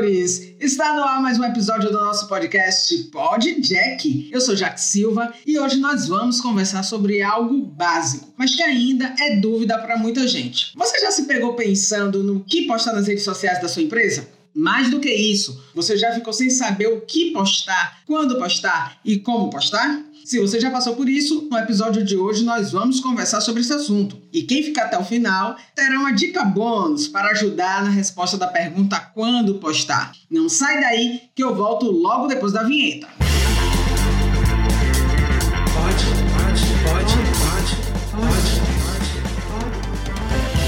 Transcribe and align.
amores! 0.00 0.54
Está 0.58 0.94
no 0.94 1.04
ar 1.04 1.20
mais 1.20 1.38
um 1.38 1.44
episódio 1.44 1.90
do 1.90 2.00
nosso 2.00 2.26
podcast 2.26 2.96
Pod 3.04 3.60
Jack. 3.60 4.30
Eu 4.32 4.40
sou 4.40 4.54
Jack 4.54 4.80
Silva 4.80 5.32
e 5.46 5.58
hoje 5.58 5.76
nós 5.78 6.08
vamos 6.08 6.40
conversar 6.40 6.82
sobre 6.82 7.20
algo 7.20 7.60
básico, 7.66 8.32
mas 8.36 8.54
que 8.54 8.62
ainda 8.62 9.14
é 9.20 9.36
dúvida 9.36 9.76
para 9.78 9.98
muita 9.98 10.26
gente. 10.26 10.72
Você 10.74 11.00
já 11.00 11.10
se 11.10 11.24
pegou 11.24 11.54
pensando 11.54 12.22
no 12.24 12.42
que 12.42 12.66
postar 12.66 12.94
nas 12.94 13.08
redes 13.08 13.24
sociais 13.24 13.60
da 13.60 13.68
sua 13.68 13.82
empresa? 13.82 14.26
Mais 14.54 14.90
do 14.90 14.98
que 14.98 15.12
isso, 15.12 15.62
você 15.74 15.96
já 15.96 16.12
ficou 16.12 16.32
sem 16.32 16.50
saber 16.50 16.88
o 16.88 17.00
que 17.02 17.30
postar, 17.32 18.00
quando 18.04 18.36
postar 18.36 18.98
e 19.04 19.18
como 19.18 19.48
postar? 19.48 20.02
Se 20.24 20.38
você 20.38 20.60
já 20.60 20.70
passou 20.70 20.94
por 20.94 21.08
isso, 21.08 21.48
no 21.50 21.56
episódio 21.56 22.04
de 22.04 22.16
hoje 22.16 22.44
nós 22.44 22.72
vamos 22.72 23.00
conversar 23.00 23.40
sobre 23.40 23.62
esse 23.62 23.72
assunto. 23.72 24.20
E 24.32 24.42
quem 24.42 24.62
ficar 24.62 24.84
até 24.84 24.98
o 24.98 25.04
final 25.04 25.56
terá 25.74 25.98
uma 25.98 26.12
dica 26.12 26.44
bônus 26.44 27.08
para 27.08 27.30
ajudar 27.30 27.84
na 27.84 27.90
resposta 27.90 28.36
da 28.36 28.46
pergunta 28.46 29.00
quando 29.14 29.54
postar. 29.56 30.12
Não 30.30 30.48
sai 30.48 30.80
daí 30.80 31.22
que 31.34 31.42
eu 31.42 31.54
volto 31.54 31.90
logo 31.90 32.26
depois 32.26 32.52
da 32.52 32.62
vinheta. 32.62 33.08
Pode, 35.72 36.04
pode, 36.36 36.62
pode, 36.84 37.14
pode, 37.14 37.76
pode, 38.12 38.60
pode. 38.60 39.10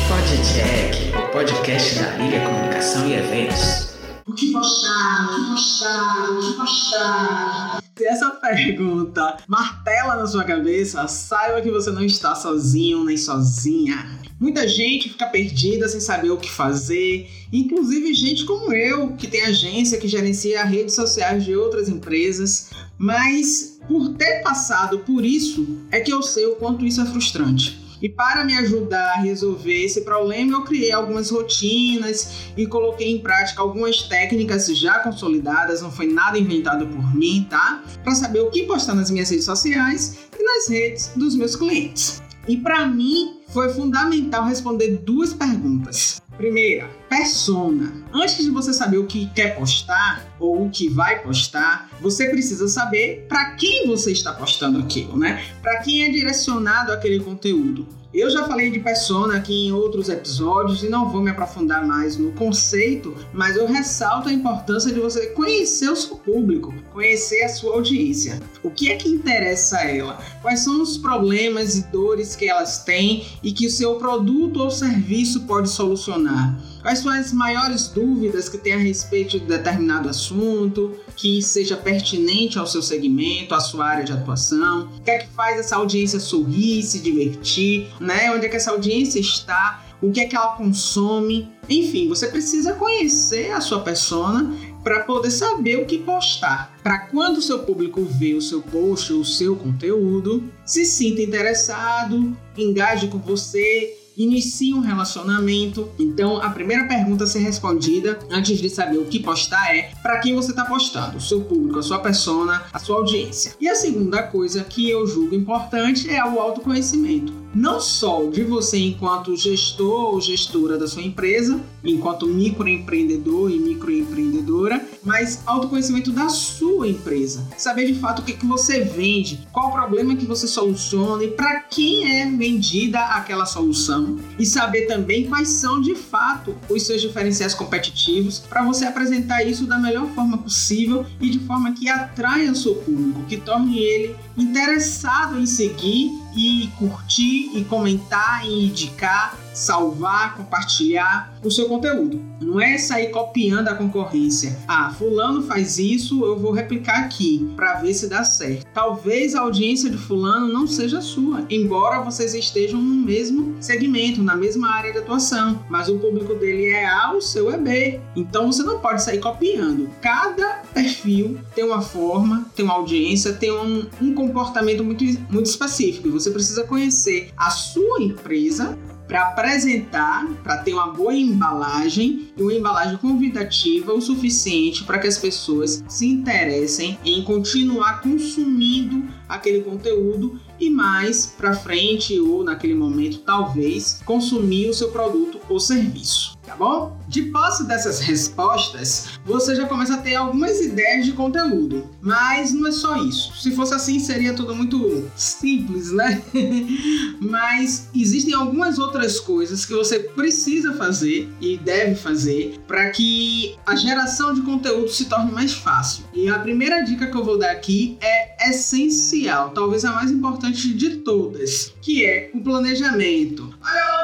Pode 0.09 0.37
Jack, 0.53 1.11
o 1.11 1.12
podcast 1.33 1.99
da 1.99 2.11
Liga 2.19 2.45
Comunicação 2.45 3.09
e 3.09 3.15
Eventos. 3.15 3.97
O 4.27 4.35
que 4.35 4.53
postar? 4.53 5.31
O 5.31 5.35
que 5.35 5.51
postar? 5.51 6.31
O 6.31 6.41
que 6.41 6.53
postar? 6.59 7.83
Se 7.97 8.05
essa 8.05 8.31
pergunta 8.33 9.39
martela 9.49 10.17
na 10.17 10.27
sua 10.27 10.45
cabeça, 10.45 11.09
saiba 11.09 11.63
que 11.63 11.71
você 11.71 11.91
não 11.91 12.05
está 12.05 12.35
sozinho 12.35 13.03
nem 13.05 13.17
sozinha. 13.17 14.21
Muita 14.39 14.69
gente 14.69 15.09
fica 15.09 15.27
perdida 15.27 15.89
sem 15.89 16.01
saber 16.01 16.31
o 16.31 16.37
que 16.37 16.51
fazer, 16.51 17.31
inclusive 17.51 18.12
gente 18.12 18.45
como 18.45 18.71
eu, 18.71 19.15
que 19.15 19.27
tem 19.27 19.41
agência 19.41 19.99
que 19.99 20.09
gerencia 20.09 20.62
redes 20.65 20.95
sociais 20.95 21.45
de 21.47 21.56
outras 21.56 21.89
empresas, 21.89 22.69
mas 22.99 23.81
por 23.89 24.11
ter 24.11 24.43
passado 24.43 24.99
por 24.99 25.25
isso 25.25 25.78
é 25.91 25.99
que 25.99 26.12
eu 26.12 26.23
sei 26.23 26.45
o 26.45 26.56
quanto 26.56 26.84
isso 26.84 27.01
é 27.01 27.06
frustrante. 27.06 27.81
E 28.03 28.08
para 28.08 28.45
me 28.45 28.58
ajudar 28.58 29.12
a 29.12 29.20
resolver 29.20 29.84
esse 29.84 30.00
problema, 30.00 30.55
eu 30.55 30.64
criei 30.64 30.91
algumas 30.91 31.31
rotinas 31.31 32.50
e 32.56 32.67
coloquei 32.67 33.12
em 33.12 33.20
prática 33.20 33.62
algumas 33.62 34.03
técnicas 34.03 34.67
já 34.77 34.98
consolidadas, 34.98 35.81
não 35.81 35.91
foi 35.91 36.09
nada 36.09 36.36
inventado 36.36 36.89
por 36.89 37.14
mim, 37.14 37.47
tá? 37.48 37.84
Para 38.03 38.17
saber 38.17 38.41
o 38.41 38.50
que 38.50 38.64
postar 38.64 38.94
nas 38.94 39.09
minhas 39.09 39.31
redes 39.31 39.44
sociais 39.44 40.19
e 40.36 40.42
nas 40.42 40.69
redes 40.69 41.12
dos 41.14 41.36
meus 41.36 41.55
clientes. 41.55 42.20
E 42.48 42.56
para 42.56 42.86
mim 42.89 43.41
foi 43.50 43.69
fundamental 43.69 44.44
responder 44.44 44.98
duas 45.05 45.33
perguntas. 45.33 46.22
Primeira, 46.36 46.88
persona. 47.08 47.92
Antes 48.12 48.38
de 48.38 48.50
você 48.50 48.72
saber 48.72 48.98
o 48.98 49.06
que 49.06 49.27
quer 49.30 49.55
postar 49.56 50.34
ou 50.41 50.66
o 50.66 50.70
que 50.70 50.88
vai 50.88 51.22
postar, 51.22 51.91
você 52.00 52.28
precisa 52.30 52.66
saber 52.69 53.27
para 53.28 53.55
quem 53.56 53.86
você 53.86 54.12
está 54.12 54.33
postando 54.33 54.78
aquilo, 54.78 55.16
né? 55.16 55.44
Para 55.60 55.78
quem 55.83 56.05
é 56.05 56.10
direcionado 56.10 56.91
aquele 56.91 57.20
conteúdo. 57.20 57.86
Eu 58.15 58.29
já 58.29 58.47
falei 58.47 58.71
de 58.71 58.79
persona 58.79 59.39
aqui 59.39 59.69
em 59.69 59.73
outros 59.73 60.11
episódios 60.11 60.83
e 60.83 60.89
não 60.91 61.09
vou 61.09 61.23
me 61.23 61.31
aprofundar 61.31 61.87
mais 61.87 62.19
no 62.19 62.31
conceito, 62.33 63.17
mas 63.33 63.57
eu 63.57 63.67
ressalto 63.67 64.29
a 64.29 64.33
importância 64.33 64.93
de 64.93 65.01
você 65.01 65.29
conhecer 65.29 65.89
o 65.89 65.97
seu 65.97 66.17
público, 66.17 66.75
conhecer 66.93 67.43
a 67.43 67.49
sua 67.49 67.73
audiência. 67.73 68.39
O 68.63 68.71
que 68.71 68.93
é 68.93 68.97
que 68.97 69.09
interessa 69.09 69.79
a 69.79 69.89
ela? 69.89 70.19
Quais 70.43 70.61
são 70.61 70.83
os 70.83 70.99
problemas 70.99 71.75
e 71.75 71.91
dores 71.91 72.37
que 72.37 72.51
elas 72.51 72.85
têm 72.85 73.25
e 73.43 73.51
que 73.51 73.67
o 73.67 73.71
seu 73.71 73.95
produto 73.95 74.59
ou 74.59 74.71
serviço 74.71 75.47
pode 75.47 75.71
solucionar? 75.71 76.55
Quais 76.83 76.98
são 76.98 77.12
as 77.12 77.33
maiores 77.33 77.86
dúvidas 77.86 78.48
que 78.48 78.58
tem 78.58 78.72
a 78.75 78.77
respeito 78.77 79.38
de 79.38 79.47
determinado 79.47 80.08
assunto, 80.08 80.97
que 81.14 81.41
seja 81.41 81.77
pertinente 81.77 82.58
ao 82.58 82.66
seu 82.66 82.83
segmento, 82.83 83.55
à 83.55 83.61
sua 83.61 83.86
área 83.86 84.05
de 84.05 84.12
atuação? 84.12 84.91
O 84.98 85.00
que 85.00 85.10
é 85.10 85.19
que 85.19 85.28
faz 85.28 85.60
essa 85.60 85.76
audiência 85.76 86.19
sorrir, 86.19 86.82
se 86.82 86.98
divertir, 86.98 87.87
né? 88.00 88.32
Onde 88.32 88.47
é 88.47 88.48
que 88.48 88.56
essa 88.56 88.72
audiência 88.72 89.21
está? 89.21 89.84
O 90.03 90.10
que 90.10 90.21
é 90.21 90.26
que 90.26 90.34
ela 90.34 90.56
consome? 90.56 91.48
Enfim, 91.69 92.09
você 92.09 92.26
precisa 92.26 92.72
conhecer 92.72 93.53
a 93.53 93.60
sua 93.60 93.81
persona 93.81 94.53
para 94.82 95.04
poder 95.04 95.31
saber 95.31 95.76
o 95.76 95.87
que 95.87 95.98
postar. 95.98 96.76
Para 96.82 97.06
quando 97.06 97.37
o 97.37 97.42
seu 97.42 97.60
público 97.60 98.04
vê 98.04 98.34
o 98.34 98.42
seu 98.42 98.60
post, 98.60 99.12
o 99.12 99.25
seu 99.25 99.54
conteúdo, 99.54 100.50
se 100.66 100.84
sinta 100.84 101.22
interessado, 101.22 102.37
engaje 102.59 103.06
com 103.06 103.19
você, 103.19 103.97
inicie 104.17 104.75
um 104.75 104.81
relacionamento. 104.81 105.89
Então, 105.99 106.41
a 106.41 106.50
primeira 106.50 106.87
pergunta 106.87 107.25
a 107.25 107.27
ser 107.27 107.41
respondida 107.41 108.19
antes 108.31 108.59
de 108.59 108.69
saber 108.69 108.99
o 108.99 109.06
que 109.06 109.21
postar 109.21 109.75
é 109.75 109.91
para 110.03 110.19
quem 110.19 110.34
você 110.34 110.50
está 110.50 110.65
postando, 110.65 111.19
o 111.19 111.21
seu 111.21 111.43
público, 111.43 111.78
a 111.78 111.83
sua 111.83 111.99
persona, 111.99 112.62
a 112.72 112.78
sua 112.78 112.97
audiência. 112.97 113.55
E 113.61 113.69
a 113.69 113.75
segunda 113.75 114.22
coisa 114.22 114.65
que 114.65 114.89
eu 114.89 115.06
julgo 115.06 115.34
importante 115.34 116.11
é 116.11 116.25
o 116.25 116.39
autoconhecimento 116.39 117.41
não 117.55 117.81
só 117.81 118.25
de 118.31 118.43
você 118.45 118.79
enquanto 118.79 119.37
gestor 119.37 120.15
ou 120.15 120.21
gestora 120.21 120.79
da 120.79 120.87
sua 120.87 121.03
empresa, 121.03 121.61
enquanto 121.85 122.27
microempreendedor 122.27 123.51
e 123.51 123.59
microempreendedora, 123.59 124.85
mas 125.03 125.43
autoconhecimento 125.47 126.13
da 126.13 126.29
sua 126.29 126.89
empresa. 126.89 127.47
Saber 127.57 127.87
de 127.87 127.99
fato 127.99 128.21
o 128.21 128.25
que, 128.25 128.35
que 128.35 128.47
você 128.47 128.81
vende, 128.81 129.47
qual 129.53 129.69
o 129.69 129.73
problema 129.73 130.17
que 130.17 130.25
você 130.25 130.47
soluciona 130.47 131.25
e 131.25 131.29
para 131.29 131.61
quem 131.61 132.21
é 132.21 132.27
vendida 132.27 133.01
aquela 133.01 133.47
solução. 133.47 134.19
E 134.39 134.47
saber 134.47 134.87
também 134.87 135.27
quais 135.27 135.49
são 135.49 135.81
de 135.81 135.95
fato 135.95 136.57
os 136.69 136.84
seus 136.84 137.01
diferenciais 137.01 137.55
competitivos 137.55 138.39
para 138.39 138.65
você 138.65 138.84
apresentar 138.84 139.43
isso 139.45 139.67
da 139.67 139.79
melhor 139.79 140.07
forma 140.15 140.39
possível 140.39 141.05
e 141.21 141.29
de 141.29 141.41
forma 141.41 141.73
que 141.73 141.89
atraia 141.89 142.51
o 142.51 142.57
seu 142.57 142.75
público, 142.77 143.25
que 143.29 143.37
torne 143.37 143.79
ele 143.79 144.15
interessado 144.37 145.39
em 145.39 145.47
seguir 145.47 146.22
e 146.34 146.69
curtir 146.78 147.50
e 147.54 147.65
comentar 147.65 148.47
e 148.47 148.66
indicar, 148.66 149.37
salvar, 149.55 150.37
compartilhar 150.37 151.33
o 151.43 151.51
seu 151.51 151.67
conteúdo. 151.67 152.21
Não 152.41 152.61
é 152.61 152.77
sair 152.79 153.11
copiando 153.11 153.69
a 153.69 153.75
concorrência. 153.75 154.59
Ah, 154.67 154.91
fulano 154.91 155.43
faz 155.43 155.79
isso, 155.79 156.25
eu 156.25 156.39
vou 156.39 156.53
replicar 156.53 157.01
aqui 157.01 157.53
para 157.57 157.75
ver 157.75 157.95
se 157.95 158.09
dá 158.09 158.25
certo. 158.25 158.67
Talvez 158.75 159.35
a 159.35 159.41
audiência 159.41 159.89
de 159.91 159.97
fulano 159.97 160.53
não 160.53 160.67
seja 160.67 161.01
sua, 161.01 161.45
embora 161.49 162.03
vocês 162.03 162.35
estejam 162.35 162.81
no 162.81 162.95
mesmo 163.05 163.57
segmento, 163.61 164.23
na 164.23 164.37
mesma 164.37 164.71
área 164.71 164.93
de 164.93 164.99
atuação, 164.99 165.65
mas 165.69 165.89
o 165.89 165.99
público 165.99 166.34
dele 166.34 166.67
é 166.67 166.87
A, 166.87 167.13
o 167.13 167.21
seu 167.21 167.51
é 167.51 167.57
B. 167.57 168.01
Então 168.17 168.51
você 168.51 168.63
não 168.63 168.81
pode 168.81 169.03
sair 169.03 169.19
copiando. 169.19 169.89
Cada 170.01 170.63
perfil 170.75 171.39
tem 171.55 171.65
uma 171.65 171.81
forma, 171.81 172.47
tem 172.55 172.65
uma 172.65 172.75
audiência, 172.75 173.33
tem 173.33 173.53
um, 173.53 173.87
um 174.01 174.15
comportamento 174.15 174.83
muito, 174.83 175.05
muito 175.31 175.47
específico. 175.47 176.11
Você 176.11 176.31
precisa 176.31 176.65
conhecer 176.65 177.31
a 177.37 177.51
sua 177.51 178.03
empresa 178.03 178.79
para 179.12 179.28
apresentar, 179.28 180.27
para 180.43 180.56
ter 180.56 180.73
uma 180.73 180.91
boa 180.91 181.15
embalagem 181.15 182.33
e 182.34 182.43
uma 182.43 182.55
embalagem 182.55 182.97
convidativa 182.97 183.93
o 183.93 184.00
suficiente 184.00 184.84
para 184.84 184.99
que 184.99 185.06
as 185.06 185.19
pessoas 185.19 185.84
se 185.87 186.06
interessem 186.06 186.99
em 187.05 187.22
continuar 187.22 188.01
consumindo 188.01 189.06
aquele 189.28 189.61
conteúdo 189.61 190.41
e 190.59 190.71
mais 190.71 191.27
para 191.27 191.53
frente 191.53 192.19
ou 192.19 192.43
naquele 192.43 192.75
momento 192.75 193.19
talvez 193.19 194.01
consumir 194.06 194.71
o 194.71 194.75
seu 194.75 194.91
produto 194.91 195.39
ou 195.47 195.61
serviço, 195.61 196.31
tá 196.44 196.56
bom? 196.56 196.98
De 197.08 197.22
posse 197.22 197.64
dessas 197.66 198.00
respostas, 198.00 199.10
você 199.25 199.54
já 199.54 199.66
começa 199.66 199.94
a 199.94 199.98
ter 199.98 200.14
algumas 200.14 200.60
ideias 200.60 201.04
de 201.04 201.12
conteúdo, 201.12 201.88
mas 202.00 202.53
não 202.53 202.69
é 202.69 202.72
só 202.72 202.97
isso. 202.97 203.34
Se 203.41 203.53
fosse 203.53 203.75
assim, 203.75 203.98
seria 203.98 204.34
tudo 204.34 204.54
muito 204.54 205.10
simples, 205.16 205.92
né? 205.92 206.22
mas 207.20 207.88
existem 207.94 208.34
algumas 208.34 208.78
outras 208.78 209.20
coisas 209.20 209.64
que 209.64 209.72
você 209.72 210.00
precisa 210.00 210.75
fazer 210.75 211.28
e 211.41 211.56
deve 211.56 211.94
fazer 211.94 212.59
para 212.66 212.91
que 212.91 213.56
a 213.66 213.77
geração 213.77 214.34
de 214.34 214.42
conteúdo 214.42 214.88
se 214.88 215.06
torne 215.06 215.30
mais 215.30 215.53
fácil. 215.53 216.04
E 216.12 216.28
a 216.28 216.38
primeira 216.38 216.83
dica 216.83 217.06
que 217.06 217.16
eu 217.16 217.24
vou 217.24 217.38
dar 217.38 217.50
aqui 217.50 217.98
é 218.00 218.48
essencial, 218.50 219.50
talvez 219.50 219.84
a 219.84 219.92
mais 219.92 220.10
importante 220.10 220.72
de 220.74 220.97
todas, 220.97 221.72
que 221.80 222.04
é 222.04 222.30
o 222.34 222.41
planejamento. 222.41 223.53
Olha 223.65 224.02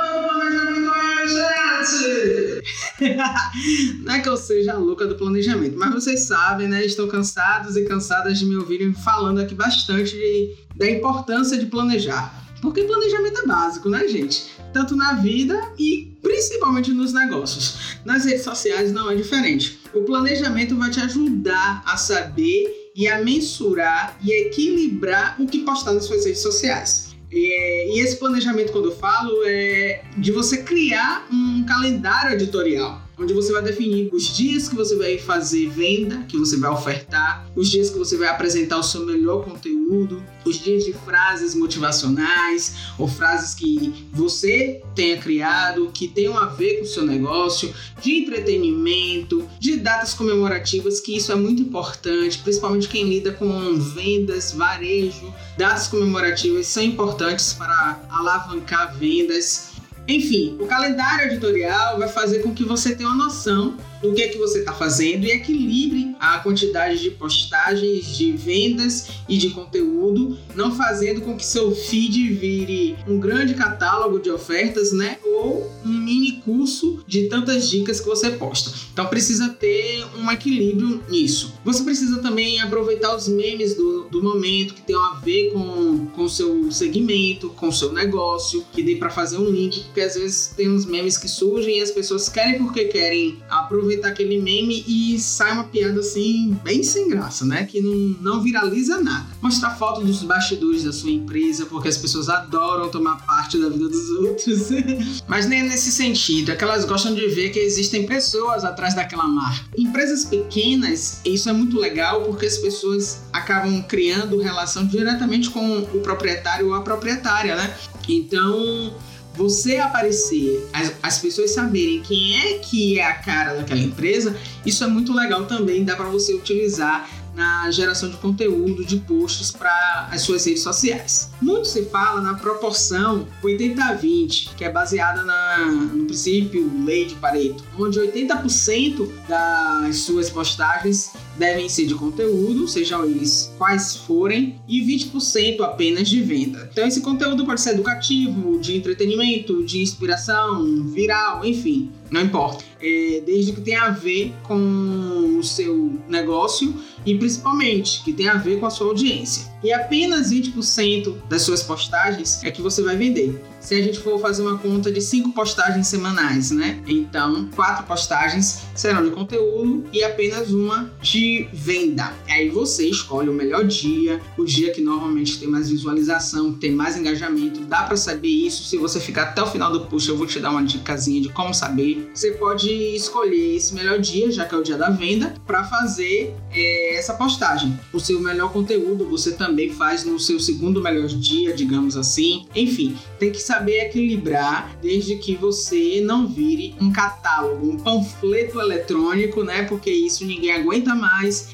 gente! 1.90 2.62
Não 4.05 4.14
é 4.14 4.20
que 4.20 4.29
eu 4.29 4.37
seja 4.37 4.73
a 4.73 4.79
louca 4.79 5.06
do 5.06 5.14
planejamento, 5.14 5.79
mas 5.79 5.93
vocês 5.93 6.26
sabem, 6.26 6.69
né? 6.69 6.85
Estão 6.85 7.08
cansados 7.08 7.76
e 7.76 7.85
cansadas 7.85 8.38
de 8.38 8.46
me 8.46 8.56
ouvirem 8.56 8.93
falando 8.93 9.40
aqui 9.40 9.55
bastante 9.55 10.12
de, 10.12 10.56
da 10.76 10.90
importância 10.90 11.56
de 11.56 11.67
planejar. 11.67 12.46
Porque 12.61 12.82
planejamento 12.82 13.40
é 13.40 13.46
básico, 13.46 13.88
né, 13.88 14.06
gente? 14.08 14.46
Tanto 14.73 14.96
na 14.96 15.14
vida 15.14 15.56
e 15.79 16.19
principalmente 16.23 16.93
nos 16.93 17.12
negócios. 17.12 17.99
Nas 18.05 18.25
redes 18.25 18.43
sociais 18.43 18.93
não 18.93 19.11
é 19.11 19.14
diferente. 19.14 19.81
O 19.94 20.02
planejamento 20.02 20.76
vai 20.76 20.91
te 20.91 21.00
ajudar 21.00 21.82
a 21.87 21.96
saber 21.96 22.91
e 22.94 23.06
a 23.06 23.23
mensurar 23.23 24.19
e 24.23 24.32
equilibrar 24.32 25.37
o 25.38 25.46
que 25.46 25.61
postar 25.61 25.93
nas 25.93 26.05
suas 26.05 26.25
redes 26.25 26.43
sociais. 26.43 27.07
E, 27.31 27.97
e 27.97 28.01
esse 28.01 28.17
planejamento, 28.17 28.73
quando 28.73 28.87
eu 28.87 28.97
falo, 28.97 29.43
é 29.45 30.03
de 30.17 30.33
você 30.33 30.63
criar 30.63 31.27
um 31.31 31.65
calendário 31.65 32.33
editorial 32.33 33.07
onde 33.19 33.35
você 33.35 33.53
vai 33.53 33.62
definir 33.62 34.09
os 34.12 34.37
dias 34.37 34.69
que 34.69 34.76
você 34.76 34.97
vai 34.97 35.19
fazer 35.19 35.69
venda, 35.70 36.25
que 36.29 36.38
você 36.38 36.56
vai 36.56 36.70
ofertar, 36.70 37.47
os 37.56 37.69
dias 37.69 37.91
que 37.91 37.99
você 37.99 38.17
vai 38.17 38.29
apresentar 38.29 38.79
o 38.79 38.82
seu 38.82 39.05
melhor 39.05 39.44
conteúdo, 39.44 40.23
os 40.44 40.56
dias 40.56 40.85
de 40.85 40.93
frases 40.93 41.55
motivacionais 41.55 42.75
ou 42.97 43.09
frases 43.09 43.55
que 43.55 44.06
você 44.12 44.81
tenha 44.94 45.19
criado, 45.19 45.91
que 45.93 46.06
tenham 46.06 46.38
a 46.38 46.47
ver 46.47 46.79
com 46.79 46.85
o 46.85 46.88
seu 46.88 47.05
negócio, 47.05 47.75
de 48.00 48.19
entretenimento, 48.23 49.49
de 49.59 49.76
datas 49.76 50.15
comemorativas, 50.15 51.00
que 51.00 51.17
isso 51.17 51.32
é 51.32 51.35
muito 51.35 51.62
importante, 51.62 52.38
principalmente 52.38 52.88
quem 52.88 53.09
lida 53.09 53.32
com 53.32 53.79
vendas, 53.79 54.53
varejo. 54.53 55.32
Datas 55.56 55.88
comemorativas 55.88 56.67
são 56.69 56.82
importantes 56.82 57.53
para 57.53 58.00
alavancar 58.09 58.97
vendas 58.97 59.68
enfim, 60.08 60.56
o 60.58 60.66
calendário 60.66 61.26
editorial 61.26 61.99
vai 61.99 62.08
fazer 62.08 62.38
com 62.38 62.55
que 62.55 62.64
você 62.64 62.94
tenha 62.94 63.10
uma 63.10 63.26
noção 63.26 63.76
do 64.03 64.12
que 64.12 64.23
é 64.23 64.29
que 64.29 64.39
você 64.39 64.61
está 64.61 64.73
fazendo 64.73 65.25
e 65.25 65.31
equilibre 65.31 66.15
a 66.21 66.39
quantidade 66.39 67.00
de 67.00 67.11
postagens, 67.11 68.17
de 68.17 68.33
vendas 68.33 69.09
e 69.29 69.37
de 69.37 69.50
conteúdo, 69.50 70.37
não 70.55 70.75
fazendo 70.75 71.21
com 71.21 71.37
que 71.37 71.45
seu 71.45 71.75
feed 71.75 72.33
vire 72.35 72.97
um 73.06 73.19
grande 73.19 73.55
catálogo 73.55 74.19
de 74.19 74.31
ofertas, 74.31 74.93
né? 74.93 75.19
Ou 75.25 75.71
um 75.85 75.89
mini 75.89 76.33
curso 76.45 77.03
de 77.06 77.29
tantas 77.29 77.69
dicas 77.69 78.00
que 78.00 78.06
você 78.06 78.31
posta. 78.31 78.73
Então 78.93 79.06
precisa 79.06 79.49
ter 79.49 80.05
um 80.17 80.31
equilíbrio 80.31 81.03
nisso. 81.09 81.55
Você 81.65 81.83
precisa 81.83 82.21
também 82.21 82.61
aproveitar 82.61 83.15
os 83.15 83.29
memes 83.29 83.75
do, 83.75 84.05
do 84.05 84.23
momento 84.23 84.75
que 84.75 84.83
tenham 84.83 85.03
a 85.03 85.15
ver 85.15 85.53
com 85.53 86.09
o 86.17 86.29
seu 86.29 86.71
segmento, 86.73 87.51
com 87.51 87.69
o 87.69 87.73
seu 87.73 87.93
negócio, 87.93 88.65
que 88.73 88.83
dê 88.83 88.97
para 88.97 89.11
fazer 89.11 89.39
um 89.39 89.49
link, 89.49 89.85
porque 89.85 90.01
às 90.01 90.15
vezes 90.15 90.53
tem 90.56 90.69
uns 90.69 90.85
memes 90.85 91.17
que 91.17 91.29
surgem 91.29 91.79
e 91.79 91.83
as 91.83 91.91
pessoas 91.91 92.29
querem 92.29 92.59
porque 92.59 92.87
querem 92.87 93.39
aproveitar 93.49 93.88
aproveitar 93.88 94.08
aquele 94.08 94.40
meme 94.40 94.85
e 94.87 95.19
sai 95.19 95.52
uma 95.52 95.64
piada 95.64 96.00
assim, 96.00 96.56
bem 96.62 96.82
sem 96.82 97.08
graça, 97.08 97.44
né? 97.44 97.64
Que 97.64 97.81
não, 97.81 98.17
não 98.20 98.43
viraliza 98.43 99.00
nada. 99.00 99.26
Mostrar 99.40 99.70
foto 99.70 100.05
dos 100.05 100.23
bastidores 100.23 100.85
da 100.85 100.93
sua 100.93 101.11
empresa, 101.11 101.64
porque 101.67 101.88
as 101.88 101.96
pessoas 101.96 102.29
adoram 102.29 102.90
tomar 102.90 103.25
parte 103.25 103.58
da 103.58 103.69
vida 103.69 103.88
dos 103.88 104.11
outros. 104.11 104.69
Mas 105.26 105.46
nem 105.46 105.62
nesse 105.62 105.90
sentido, 105.90 106.52
é 106.52 106.56
que 106.56 106.62
elas 106.62 106.85
gostam 106.85 107.14
de 107.14 107.26
ver 107.29 107.50
que 107.50 107.58
existem 107.58 108.06
pessoas 108.06 108.64
atrás 108.64 108.94
daquela 108.94 109.26
marca. 109.26 109.64
Empresas 109.76 110.25
pequenas, 110.25 111.20
isso 111.25 111.49
é 111.49 111.52
muito 111.52 111.79
legal 111.79 112.23
porque 112.23 112.46
as 112.46 112.58
pessoas 112.58 113.23
acabam 113.32 113.82
criando 113.82 114.38
relação 114.38 114.87
diretamente 114.87 115.50
com 115.50 115.79
o 115.79 116.00
proprietário 116.00 116.69
ou 116.69 116.75
a 116.75 116.82
proprietária, 116.82 117.56
né? 117.56 117.75
Então, 118.08 118.93
você 119.38 119.76
aparecer, 119.76 120.69
as, 120.73 120.93
as, 121.00 121.19
pessoas 121.20 121.52
saberem 121.52 122.02
quem 122.02 122.37
é 122.37 122.58
que 122.58 122.99
é 122.99 123.05
a 123.05 123.14
cara 123.14 123.55
daquela 123.55 123.81
empresa, 123.81 124.37
isso 124.67 124.82
é 124.82 124.88
muito 124.88 125.12
legal 125.12 125.46
também, 125.46 125.85
dá 125.85 125.94
para 125.94 126.08
você 126.08 126.35
utilizar 126.35 127.08
na 127.37 127.70
geração 127.70 128.11
de 128.11 128.17
conteúdo, 128.17 128.85
de 128.85 128.96
posts 128.96 129.52
para 129.52 130.08
as 130.11 130.23
suas 130.23 130.44
redes 130.44 130.61
sociais. 130.61 131.31
Muito 131.40 131.69
se 131.69 131.85
fala 131.85 132.20
na 132.20 132.35
proporção 132.35 133.29
80-20, 133.44 134.56
que 134.56 134.64
é 134.64 134.70
baseada 134.70 135.23
na, 135.23 135.67
no 135.67 136.05
princípio 136.05 136.69
lei 136.84 137.05
de 137.05 137.14
Pareto, 137.14 137.62
onde 137.79 138.00
80% 138.00 139.08
das 139.29 139.99
suas 139.99 140.29
postagens 140.29 141.12
devem 141.38 141.69
ser 141.69 141.87
de 141.87 141.94
conteúdo, 141.94 142.67
sejam 142.67 143.05
eles 143.05 143.52
quais 143.56 143.96
forem, 143.96 144.56
e 144.69 144.81
20% 144.81 145.61
apenas 145.61 146.08
de 146.08 146.20
venda. 146.20 146.69
Então 146.70 146.87
esse 146.87 147.00
conteúdo 147.00 147.46
pode 147.46 147.61
ser 147.61 147.70
educativo, 147.70 148.58
de 148.58 148.76
entretenimento, 148.76 149.64
de 149.64 149.81
inspiração, 149.81 150.85
viral, 150.85 151.44
enfim, 151.44 151.90
não 152.11 152.23
importa. 152.23 152.64
É, 152.81 153.23
desde 153.26 153.52
que 153.52 153.61
tenha 153.61 153.82
a 153.82 153.90
ver 153.90 154.32
com 154.44 155.37
o 155.38 155.43
seu 155.43 155.99
negócio 156.08 156.73
e 157.05 157.14
principalmente 157.17 158.05
que 158.05 158.12
tenha 158.12 158.32
a 158.32 158.37
ver 158.37 158.61
com 158.61 158.67
a 158.67 158.70
sua 158.70 158.88
audiência. 158.88 159.50
E 159.64 159.73
apenas 159.73 160.31
20% 160.31 161.14
das 161.29 161.43
suas 161.43 161.62
postagens 161.62 162.43
é 162.44 162.50
que 162.50 162.62
você 162.62 162.82
vai 162.82 162.96
vender. 162.96 163.43
Se 163.61 163.75
a 163.75 163.82
gente 163.82 163.99
for 163.99 164.20
fazer 164.20 164.43
uma 164.43 164.56
conta 164.56 164.93
de 164.93 165.00
5 165.00 165.32
postagens 165.32 165.88
semanais, 165.88 166.52
né? 166.52 166.81
Então, 166.87 167.49
4 167.56 167.84
postagens 167.84 168.62
serão 168.75 169.05
de 169.05 169.11
conteúdo 169.11 169.84
e 169.93 170.05
apenas 170.05 170.52
uma 170.52 170.91
de 171.02 171.28
venda. 171.53 172.13
Aí 172.29 172.49
você 172.49 172.89
escolhe 172.89 173.29
o 173.29 173.33
melhor 173.33 173.65
dia, 173.65 174.21
o 174.37 174.45
dia 174.45 174.73
que 174.73 174.81
normalmente 174.81 175.39
tem 175.39 175.49
mais 175.49 175.69
visualização, 175.69 176.53
tem 176.53 176.73
mais 176.73 176.97
engajamento. 176.97 177.61
Dá 177.61 177.83
para 177.83 177.97
saber 177.97 178.29
isso 178.29 178.65
se 178.65 178.77
você 178.77 179.01
ficar 179.01 179.25
até 179.25 179.43
o 179.43 179.47
final 179.47 179.73
do 179.73 179.81
post. 179.87 180.09
Eu 180.09 180.17
vou 180.17 180.27
te 180.27 180.41
dar 180.41 180.51
uma 180.51 180.63
dicasinha 180.63 181.21
de 181.21 181.29
como 181.29 181.53
saber. 181.53 182.11
Você 182.15 182.33
pode 182.33 182.71
escolher 182.71 183.57
esse 183.57 183.75
melhor 183.75 183.99
dia, 183.99 184.31
já 184.31 184.45
que 184.45 184.55
é 184.55 184.59
o 184.59 184.63
dia 184.63 184.77
da 184.77 184.91
venda, 184.91 185.35
para 185.47 185.65
fazer 185.65 186.35
é, 186.53 186.97
essa 186.97 187.15
postagem. 187.15 187.79
O 187.93 188.01
seu 188.01 188.21
melhor 188.21 188.53
conteúdo 188.53 189.05
você 189.05 189.33
também 189.33 189.71
faz 189.71 190.05
no 190.05 190.19
seu 190.19 190.39
segundo 190.41 190.83
melhor 190.83 191.09
dia, 191.09 191.55
digamos 191.55 191.97
assim. 191.97 192.47
Enfim, 192.55 192.97
tem 193.19 193.31
que 193.31 193.41
saber 193.41 193.81
equilibrar 193.87 194.77
desde 194.81 195.17
que 195.17 195.37
você 195.37 196.01
não 196.05 196.27
vire 196.27 196.75
um 196.81 196.93
catálogo, 196.93 197.71
um 197.71 197.77
panfleto 197.77 198.61
eletrônico, 198.61 199.43
né? 199.45 199.63
Porque 199.63 199.91
isso 199.91 200.25
ninguém 200.25 200.53
aguenta 200.53 200.95
mais, 200.95 201.09